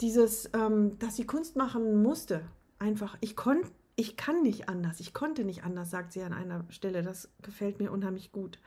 Dieses, 0.01 0.49
ähm, 0.53 0.97
dass 0.99 1.15
sie 1.15 1.25
Kunst 1.25 1.55
machen 1.55 2.01
musste, 2.01 2.41
einfach. 2.77 3.17
Ich 3.21 3.35
konnte, 3.35 3.69
ich 3.95 4.15
kann 4.15 4.41
nicht 4.41 4.69
anders, 4.69 4.99
ich 4.99 5.13
konnte 5.13 5.43
nicht 5.43 5.63
anders, 5.63 5.89
sagt 5.91 6.13
sie 6.13 6.21
an 6.21 6.33
einer 6.33 6.65
Stelle. 6.69 7.03
Das 7.03 7.29
gefällt 7.41 7.79
mir 7.79 7.91
unheimlich 7.91 8.31
gut. 8.31 8.59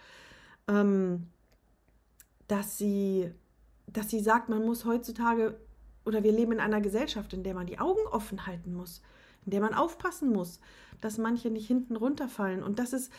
Ähm, 0.68 1.28
dass 2.48 2.76
sie, 2.76 3.32
dass 3.86 4.10
sie 4.10 4.20
sagt, 4.20 4.48
man 4.50 4.64
muss 4.64 4.84
heutzutage 4.84 5.58
oder 6.04 6.22
wir 6.22 6.32
leben 6.32 6.52
in 6.52 6.60
einer 6.60 6.80
Gesellschaft, 6.80 7.32
in 7.32 7.44
der 7.44 7.54
man 7.54 7.66
die 7.66 7.78
Augen 7.78 8.06
offen 8.10 8.46
halten 8.46 8.74
muss, 8.74 9.00
in 9.46 9.52
der 9.52 9.60
man 9.60 9.74
aufpassen 9.74 10.30
muss, 10.30 10.60
dass 11.00 11.18
manche 11.18 11.50
nicht 11.50 11.66
hinten 11.66 11.96
runterfallen. 11.96 12.62
Und 12.62 12.78
das 12.78 12.92
ist 12.92 13.12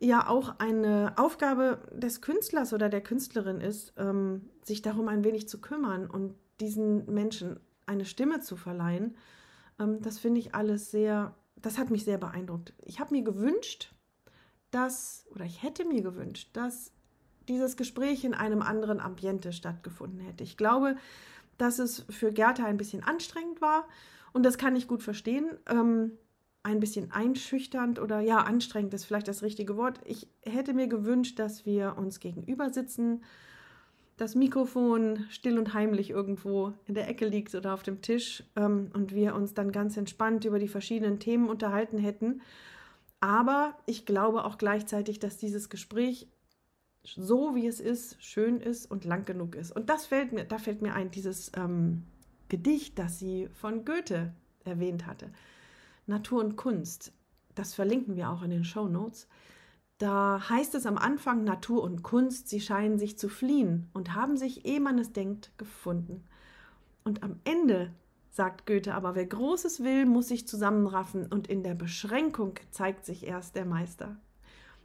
ja 0.00 0.28
auch 0.28 0.58
eine 0.58 1.14
Aufgabe 1.16 1.80
des 1.92 2.20
Künstlers 2.20 2.72
oder 2.72 2.88
der 2.88 3.00
Künstlerin 3.00 3.60
ist, 3.60 3.94
ähm, 3.96 4.50
sich 4.62 4.82
darum 4.82 5.08
ein 5.08 5.24
wenig 5.24 5.48
zu 5.48 5.60
kümmern 5.60 6.08
und 6.08 6.34
diesen 6.60 7.12
Menschen 7.12 7.60
eine 7.86 8.04
Stimme 8.04 8.40
zu 8.40 8.56
verleihen. 8.56 9.16
Ähm, 9.78 10.00
das 10.02 10.18
finde 10.18 10.40
ich 10.40 10.54
alles 10.54 10.90
sehr, 10.90 11.34
das 11.56 11.78
hat 11.78 11.90
mich 11.90 12.04
sehr 12.04 12.18
beeindruckt. 12.18 12.72
Ich 12.84 13.00
habe 13.00 13.14
mir 13.14 13.22
gewünscht, 13.22 13.92
dass, 14.70 15.26
oder 15.30 15.44
ich 15.44 15.62
hätte 15.62 15.84
mir 15.84 16.02
gewünscht, 16.02 16.50
dass 16.52 16.92
dieses 17.48 17.76
Gespräch 17.76 18.24
in 18.24 18.34
einem 18.34 18.62
anderen 18.62 19.00
Ambiente 19.00 19.52
stattgefunden 19.52 20.20
hätte. 20.20 20.42
Ich 20.42 20.56
glaube, 20.56 20.96
dass 21.58 21.78
es 21.78 22.04
für 22.10 22.32
Gerda 22.32 22.64
ein 22.64 22.78
bisschen 22.78 23.02
anstrengend 23.04 23.60
war 23.60 23.86
und 24.32 24.44
das 24.44 24.58
kann 24.58 24.76
ich 24.76 24.88
gut 24.88 25.02
verstehen. 25.02 25.46
Ähm, 25.68 26.12
ein 26.64 26.80
bisschen 26.80 27.12
einschüchternd 27.12 28.00
oder 28.00 28.20
ja, 28.20 28.38
anstrengend 28.38 28.94
ist 28.94 29.04
vielleicht 29.04 29.28
das 29.28 29.42
richtige 29.42 29.76
Wort. 29.76 30.00
Ich 30.04 30.26
hätte 30.42 30.72
mir 30.72 30.88
gewünscht, 30.88 31.38
dass 31.38 31.66
wir 31.66 31.96
uns 31.96 32.20
gegenüber 32.20 32.70
sitzen, 32.70 33.22
das 34.16 34.34
Mikrofon 34.34 35.26
still 35.28 35.58
und 35.58 35.74
heimlich 35.74 36.10
irgendwo 36.10 36.72
in 36.86 36.94
der 36.94 37.08
Ecke 37.08 37.26
liegt 37.26 37.54
oder 37.54 37.74
auf 37.74 37.82
dem 37.82 38.00
Tisch 38.00 38.44
ähm, 38.56 38.90
und 38.94 39.14
wir 39.14 39.34
uns 39.34 39.54
dann 39.54 39.72
ganz 39.72 39.96
entspannt 39.96 40.44
über 40.44 40.58
die 40.58 40.68
verschiedenen 40.68 41.18
Themen 41.18 41.48
unterhalten 41.48 41.98
hätten. 41.98 42.40
Aber 43.20 43.76
ich 43.86 44.06
glaube 44.06 44.44
auch 44.44 44.56
gleichzeitig, 44.56 45.18
dass 45.18 45.36
dieses 45.36 45.68
Gespräch 45.68 46.28
so 47.02 47.54
wie 47.54 47.66
es 47.66 47.80
ist, 47.80 48.16
schön 48.22 48.60
ist 48.60 48.90
und 48.90 49.04
lang 49.04 49.26
genug 49.26 49.54
ist. 49.54 49.70
Und 49.70 49.90
das 49.90 50.06
fällt 50.06 50.32
mir, 50.32 50.44
da 50.44 50.56
fällt 50.56 50.80
mir 50.80 50.94
ein, 50.94 51.10
dieses 51.10 51.52
ähm, 51.56 52.04
Gedicht, 52.48 52.98
das 52.98 53.18
sie 53.18 53.48
von 53.52 53.84
Goethe 53.84 54.32
erwähnt 54.64 55.06
hatte. 55.06 55.30
Natur 56.06 56.40
und 56.40 56.56
Kunst. 56.56 57.12
Das 57.54 57.74
verlinken 57.74 58.16
wir 58.16 58.30
auch 58.30 58.42
in 58.42 58.50
den 58.50 58.64
Show 58.64 58.88
Notes. 58.88 59.28
Da 59.98 60.48
heißt 60.48 60.74
es 60.74 60.86
am 60.86 60.98
Anfang, 60.98 61.44
Natur 61.44 61.82
und 61.82 62.02
Kunst, 62.02 62.48
sie 62.48 62.60
scheinen 62.60 62.98
sich 62.98 63.18
zu 63.18 63.28
fliehen 63.28 63.88
und 63.92 64.14
haben 64.14 64.36
sich, 64.36 64.66
ehe 64.66 64.80
man 64.80 64.98
es 64.98 65.12
denkt, 65.12 65.52
gefunden. 65.56 66.24
Und 67.04 67.22
am 67.22 67.40
Ende 67.44 67.92
sagt 68.30 68.66
Goethe 68.66 68.94
aber, 68.94 69.14
wer 69.14 69.26
Großes 69.26 69.84
will, 69.84 70.06
muss 70.06 70.28
sich 70.28 70.48
zusammenraffen 70.48 71.26
und 71.26 71.46
in 71.46 71.62
der 71.62 71.74
Beschränkung 71.74 72.54
zeigt 72.70 73.04
sich 73.04 73.26
erst 73.26 73.54
der 73.54 73.64
Meister. 73.64 74.16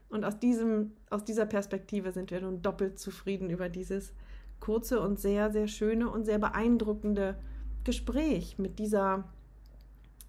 Und 0.09 0.25
aus, 0.25 0.39
diesem, 0.39 0.91
aus 1.09 1.23
dieser 1.23 1.45
Perspektive 1.45 2.11
sind 2.11 2.29
wir 2.29 2.41
nun 2.41 2.61
doppelt 2.61 2.99
zufrieden 2.99 3.49
über 3.49 3.69
dieses 3.69 4.13
kurze 4.59 4.99
und 5.01 5.19
sehr, 5.19 5.51
sehr 5.51 5.67
schöne 5.67 6.09
und 6.09 6.25
sehr 6.25 6.39
beeindruckende 6.39 7.39
Gespräch 7.83 8.59
mit 8.59 8.77
dieser, 8.77 9.23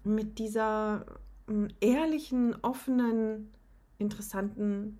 mit 0.03 0.39
dieser 0.39 1.05
hm, 1.47 1.69
ehrlichen, 1.79 2.55
offenen, 2.61 3.51
interessanten, 3.97 4.99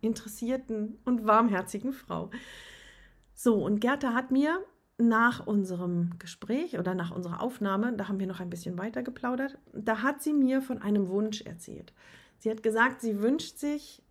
interessierten 0.00 0.98
und 1.04 1.26
warmherzigen 1.26 1.92
Frau. 1.92 2.30
So, 3.34 3.64
und 3.64 3.80
Gerda 3.80 4.14
hat 4.14 4.30
mir 4.30 4.64
nach 4.98 5.46
unserem 5.46 6.18
Gespräch 6.18 6.78
oder 6.78 6.94
nach 6.94 7.10
unserer 7.10 7.42
Aufnahme, 7.42 7.92
da 7.92 8.08
haben 8.08 8.18
wir 8.18 8.26
noch 8.26 8.40
ein 8.40 8.48
bisschen 8.48 8.78
weiter 8.78 9.02
geplaudert, 9.02 9.58
da 9.74 10.02
hat 10.02 10.22
sie 10.22 10.32
mir 10.32 10.62
von 10.62 10.80
einem 10.80 11.08
Wunsch 11.08 11.42
erzählt. 11.42 11.92
Sie 12.38 12.50
hat 12.50 12.62
gesagt, 12.62 13.02
sie 13.02 13.20
wünscht 13.20 13.58
sich 13.58 14.02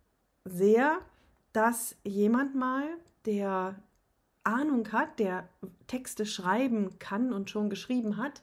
sehr, 0.44 0.98
dass 1.52 1.96
jemand 2.04 2.54
mal, 2.54 2.86
der 3.24 3.76
Ahnung 4.44 4.92
hat, 4.92 5.18
der 5.18 5.48
Texte 5.88 6.24
schreiben 6.24 6.98
kann 7.00 7.32
und 7.32 7.50
schon 7.50 7.68
geschrieben 7.68 8.16
hat, 8.16 8.42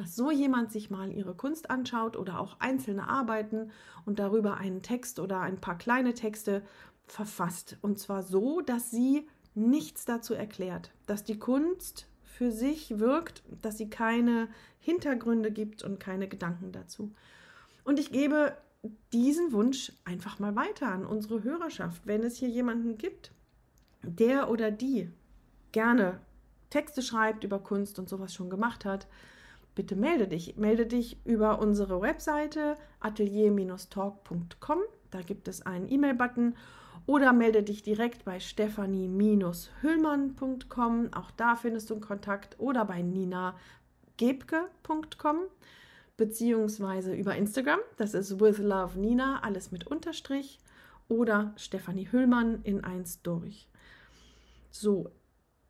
dass 0.00 0.16
so 0.16 0.30
jemand 0.30 0.72
sich 0.72 0.88
mal 0.88 1.12
ihre 1.12 1.34
Kunst 1.34 1.68
anschaut 1.68 2.16
oder 2.16 2.40
auch 2.40 2.58
einzelne 2.58 3.06
Arbeiten 3.06 3.70
und 4.06 4.18
darüber 4.18 4.56
einen 4.56 4.80
Text 4.80 5.18
oder 5.18 5.40
ein 5.40 5.60
paar 5.60 5.76
kleine 5.76 6.14
Texte 6.14 6.62
verfasst. 7.06 7.76
Und 7.82 7.98
zwar 7.98 8.22
so, 8.22 8.62
dass 8.62 8.90
sie 8.90 9.28
nichts 9.54 10.06
dazu 10.06 10.32
erklärt, 10.32 10.90
dass 11.04 11.22
die 11.22 11.38
Kunst 11.38 12.06
für 12.24 12.50
sich 12.50 12.98
wirkt, 12.98 13.42
dass 13.60 13.76
sie 13.76 13.90
keine 13.90 14.48
Hintergründe 14.78 15.50
gibt 15.50 15.82
und 15.82 16.00
keine 16.00 16.28
Gedanken 16.28 16.72
dazu. 16.72 17.12
Und 17.84 17.98
ich 17.98 18.10
gebe 18.10 18.56
diesen 19.12 19.52
Wunsch 19.52 19.92
einfach 20.06 20.38
mal 20.38 20.56
weiter 20.56 20.88
an 20.88 21.04
unsere 21.04 21.42
Hörerschaft. 21.42 22.06
Wenn 22.06 22.22
es 22.22 22.38
hier 22.38 22.48
jemanden 22.48 22.96
gibt, 22.96 23.32
der 24.02 24.48
oder 24.50 24.70
die 24.70 25.10
gerne 25.72 26.20
Texte 26.70 27.02
schreibt 27.02 27.44
über 27.44 27.58
Kunst 27.58 27.98
und 27.98 28.08
sowas 28.08 28.32
schon 28.32 28.48
gemacht 28.48 28.86
hat, 28.86 29.06
bitte 29.74 29.96
melde 29.96 30.28
dich. 30.28 30.56
Melde 30.56 30.86
dich 30.86 31.18
über 31.24 31.58
unsere 31.60 32.00
Webseite 32.00 32.76
atelier-talk.com. 33.00 34.78
Da 35.10 35.22
gibt 35.22 35.48
es 35.48 35.66
einen 35.66 35.90
E-Mail-Button 35.90 36.54
oder 37.06 37.32
melde 37.32 37.62
dich 37.62 37.82
direkt 37.82 38.24
bei 38.24 38.40
stephanie-hüllmann.com. 38.40 41.12
Auch 41.12 41.30
da 41.32 41.56
findest 41.56 41.90
du 41.90 41.94
einen 41.94 42.02
Kontakt 42.02 42.56
oder 42.58 42.84
bei 42.84 43.02
ninagebke.com 43.02 45.38
beziehungsweise 46.16 47.12
über 47.14 47.34
Instagram. 47.34 47.80
Das 47.96 48.14
ist 48.14 48.38
with 48.40 48.58
love 48.58 48.96
Nina, 48.98 49.42
alles 49.42 49.72
mit 49.72 49.86
Unterstrich 49.86 50.58
oder 51.08 51.54
Stefanie 51.56 52.12
Hüllmann 52.12 52.60
in 52.62 52.84
eins 52.84 53.22
durch. 53.22 53.66
So, 54.70 55.10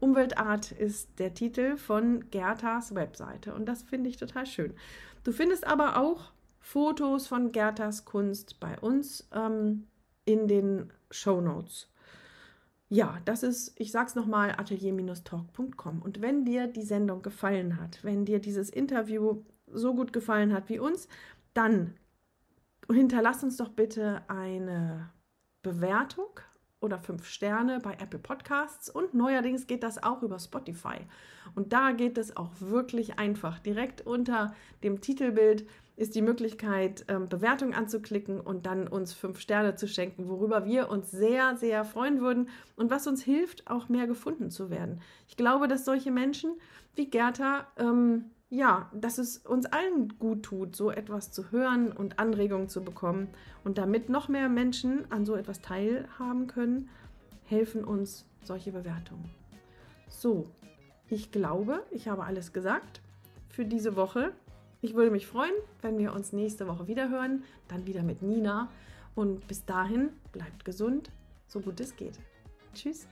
Umweltart 0.00 0.72
ist 0.72 1.16
der 1.20 1.32
Titel 1.32 1.76
von 1.76 2.28
Gertas 2.32 2.96
Webseite 2.96 3.54
und 3.54 3.66
das 3.66 3.84
finde 3.84 4.10
ich 4.10 4.16
total 4.16 4.46
schön. 4.46 4.74
Du 5.22 5.30
findest 5.30 5.64
aber 5.64 5.96
auch 5.96 6.32
Fotos 6.58 7.28
von 7.28 7.52
Gertas 7.52 8.04
Kunst 8.04 8.58
bei 8.58 8.76
uns 8.80 9.28
ähm, 9.32 9.86
in 10.24 10.48
den 10.48 10.92
Show 11.12 11.40
Notes. 11.40 11.88
Ja, 12.88 13.20
das 13.24 13.42
ist, 13.42 13.72
ich 13.80 13.90
sag's 13.90 14.14
nochmal, 14.14 14.52
atelier-talk.com. 14.52 16.02
Und 16.02 16.20
wenn 16.20 16.44
dir 16.44 16.68
die 16.68 16.82
Sendung 16.82 17.22
gefallen 17.22 17.80
hat, 17.80 18.04
wenn 18.04 18.24
dir 18.24 18.38
dieses 18.38 18.70
Interview 18.70 19.42
so 19.66 19.94
gut 19.94 20.12
gefallen 20.12 20.52
hat 20.52 20.68
wie 20.68 20.78
uns, 20.78 21.08
dann 21.52 21.94
hinterlass 22.90 23.42
uns 23.42 23.56
doch 23.56 23.70
bitte 23.70 24.22
eine 24.28 25.10
Bewertung 25.62 26.40
oder 26.80 26.98
fünf 26.98 27.26
Sterne 27.26 27.80
bei 27.80 27.92
Apple 27.94 28.18
Podcasts 28.18 28.90
und 28.90 29.14
neuerdings 29.14 29.66
geht 29.66 29.82
das 29.82 30.02
auch 30.02 30.22
über 30.22 30.38
Spotify. 30.38 30.98
Und 31.54 31.72
da 31.72 31.92
geht 31.92 32.18
es 32.18 32.36
auch 32.36 32.50
wirklich 32.60 33.18
einfach. 33.18 33.58
Direkt 33.58 34.06
unter 34.06 34.54
dem 34.82 35.00
Titelbild 35.00 35.66
ist 35.96 36.14
die 36.14 36.22
Möglichkeit, 36.22 37.06
ähm, 37.08 37.28
Bewertung 37.28 37.74
anzuklicken 37.74 38.40
und 38.40 38.66
dann 38.66 38.86
uns 38.86 39.14
fünf 39.14 39.40
Sterne 39.40 39.76
zu 39.76 39.88
schenken, 39.88 40.28
worüber 40.28 40.66
wir 40.66 40.90
uns 40.90 41.10
sehr, 41.10 41.56
sehr 41.56 41.84
freuen 41.84 42.20
würden 42.20 42.50
und 42.76 42.90
was 42.90 43.06
uns 43.06 43.22
hilft, 43.22 43.68
auch 43.70 43.88
mehr 43.88 44.06
gefunden 44.06 44.50
zu 44.50 44.68
werden. 44.68 45.00
Ich 45.26 45.36
glaube, 45.36 45.68
dass 45.68 45.86
solche 45.86 46.10
Menschen 46.10 46.52
wie 46.94 47.08
Gerda 47.08 47.66
ähm, 47.78 48.30
ja, 48.48 48.90
dass 48.94 49.18
es 49.18 49.38
uns 49.38 49.66
allen 49.66 50.18
gut 50.18 50.44
tut, 50.44 50.76
so 50.76 50.90
etwas 50.90 51.32
zu 51.32 51.50
hören 51.50 51.90
und 51.92 52.18
Anregungen 52.18 52.68
zu 52.68 52.82
bekommen. 52.82 53.28
Und 53.64 53.78
damit 53.78 54.08
noch 54.08 54.28
mehr 54.28 54.48
Menschen 54.48 55.10
an 55.10 55.26
so 55.26 55.34
etwas 55.34 55.60
teilhaben 55.60 56.46
können, 56.46 56.88
helfen 57.44 57.84
uns 57.84 58.24
solche 58.42 58.72
Bewertungen. 58.72 59.30
So, 60.08 60.46
ich 61.08 61.32
glaube, 61.32 61.84
ich 61.90 62.08
habe 62.08 62.24
alles 62.24 62.52
gesagt 62.52 63.00
für 63.48 63.64
diese 63.64 63.96
Woche. 63.96 64.32
Ich 64.80 64.94
würde 64.94 65.10
mich 65.10 65.26
freuen, 65.26 65.54
wenn 65.82 65.98
wir 65.98 66.12
uns 66.12 66.32
nächste 66.32 66.68
Woche 66.68 66.86
wieder 66.86 67.08
hören, 67.08 67.42
dann 67.68 67.86
wieder 67.86 68.02
mit 68.02 68.22
Nina. 68.22 68.68
Und 69.14 69.48
bis 69.48 69.64
dahin 69.64 70.10
bleibt 70.32 70.64
gesund, 70.64 71.10
so 71.48 71.60
gut 71.60 71.80
es 71.80 71.96
geht. 71.96 72.18
Tschüss. 72.74 73.06